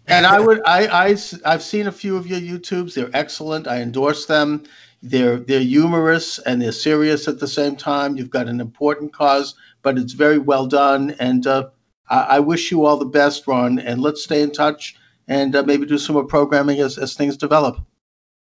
and 0.07 0.25
i 0.25 0.39
would 0.39 0.61
I, 0.65 0.87
I 0.87 1.17
i've 1.45 1.63
seen 1.63 1.87
a 1.87 1.91
few 1.91 2.17
of 2.17 2.27
your 2.27 2.39
youtubes. 2.39 2.93
They're 2.95 3.11
excellent. 3.13 3.67
I 3.67 3.81
endorse 3.81 4.25
them 4.25 4.63
they're 5.03 5.37
they're 5.37 5.59
humorous 5.59 6.39
and 6.39 6.61
they're 6.61 6.71
serious 6.71 7.27
at 7.27 7.39
the 7.39 7.47
same 7.47 7.75
time. 7.75 8.15
You've 8.15 8.29
got 8.29 8.47
an 8.47 8.61
important 8.61 9.13
cause, 9.13 9.55
but 9.81 9.97
it's 9.97 10.13
very 10.13 10.37
well 10.37 10.65
done. 10.65 11.15
And 11.19 11.45
uh, 11.45 11.69
I, 12.09 12.21
I, 12.21 12.39
wish 12.39 12.71
you 12.71 12.85
all 12.85 12.97
the 12.97 13.05
best, 13.05 13.45
Ron. 13.45 13.79
And 13.79 14.01
let's 14.01 14.23
stay 14.23 14.41
in 14.41 14.51
touch 14.51 14.95
and 15.27 15.55
uh, 15.55 15.63
maybe 15.63 15.85
do 15.85 15.97
some 15.97 16.13
more 16.13 16.23
programming 16.23 16.79
as, 16.79 16.97
as 16.97 17.15
things 17.15 17.35
develop. 17.35 17.77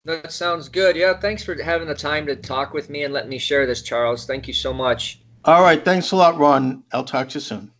That 0.05 0.33
sounds 0.33 0.68
good. 0.68 0.96
Yeah, 0.96 1.18
thanks 1.18 1.44
for 1.44 1.61
having 1.61 1.88
the 1.88 1.94
time 1.94 2.27
to 2.27 2.37
talk 2.37 2.72
with 2.72 2.90
me 2.90 3.05
and 3.05 3.12
let 3.12 3.29
me 3.29 3.38
share 3.38 3.66
this, 3.66 3.83
Charles. 3.83 4.25
Thank 4.25 4.46
you 4.46 4.55
so 4.55 4.72
much. 4.72 5.20
All 5.44 5.62
right. 5.62 5.85
Thanks 5.85 6.12
a 6.12 6.16
lot, 6.16 6.38
Ron. 6.38 6.85
I'll 6.92 7.05
talk 7.05 7.29
to 7.31 7.35
you 7.35 7.40
soon. 7.40 7.72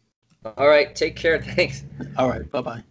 All 0.57 0.67
right. 0.67 0.95
Take 0.95 1.15
care. 1.15 1.41
Thanks. 1.43 1.85
All 2.17 2.29
right. 2.29 2.49
Bye 2.51 2.63
bye. 2.63 2.83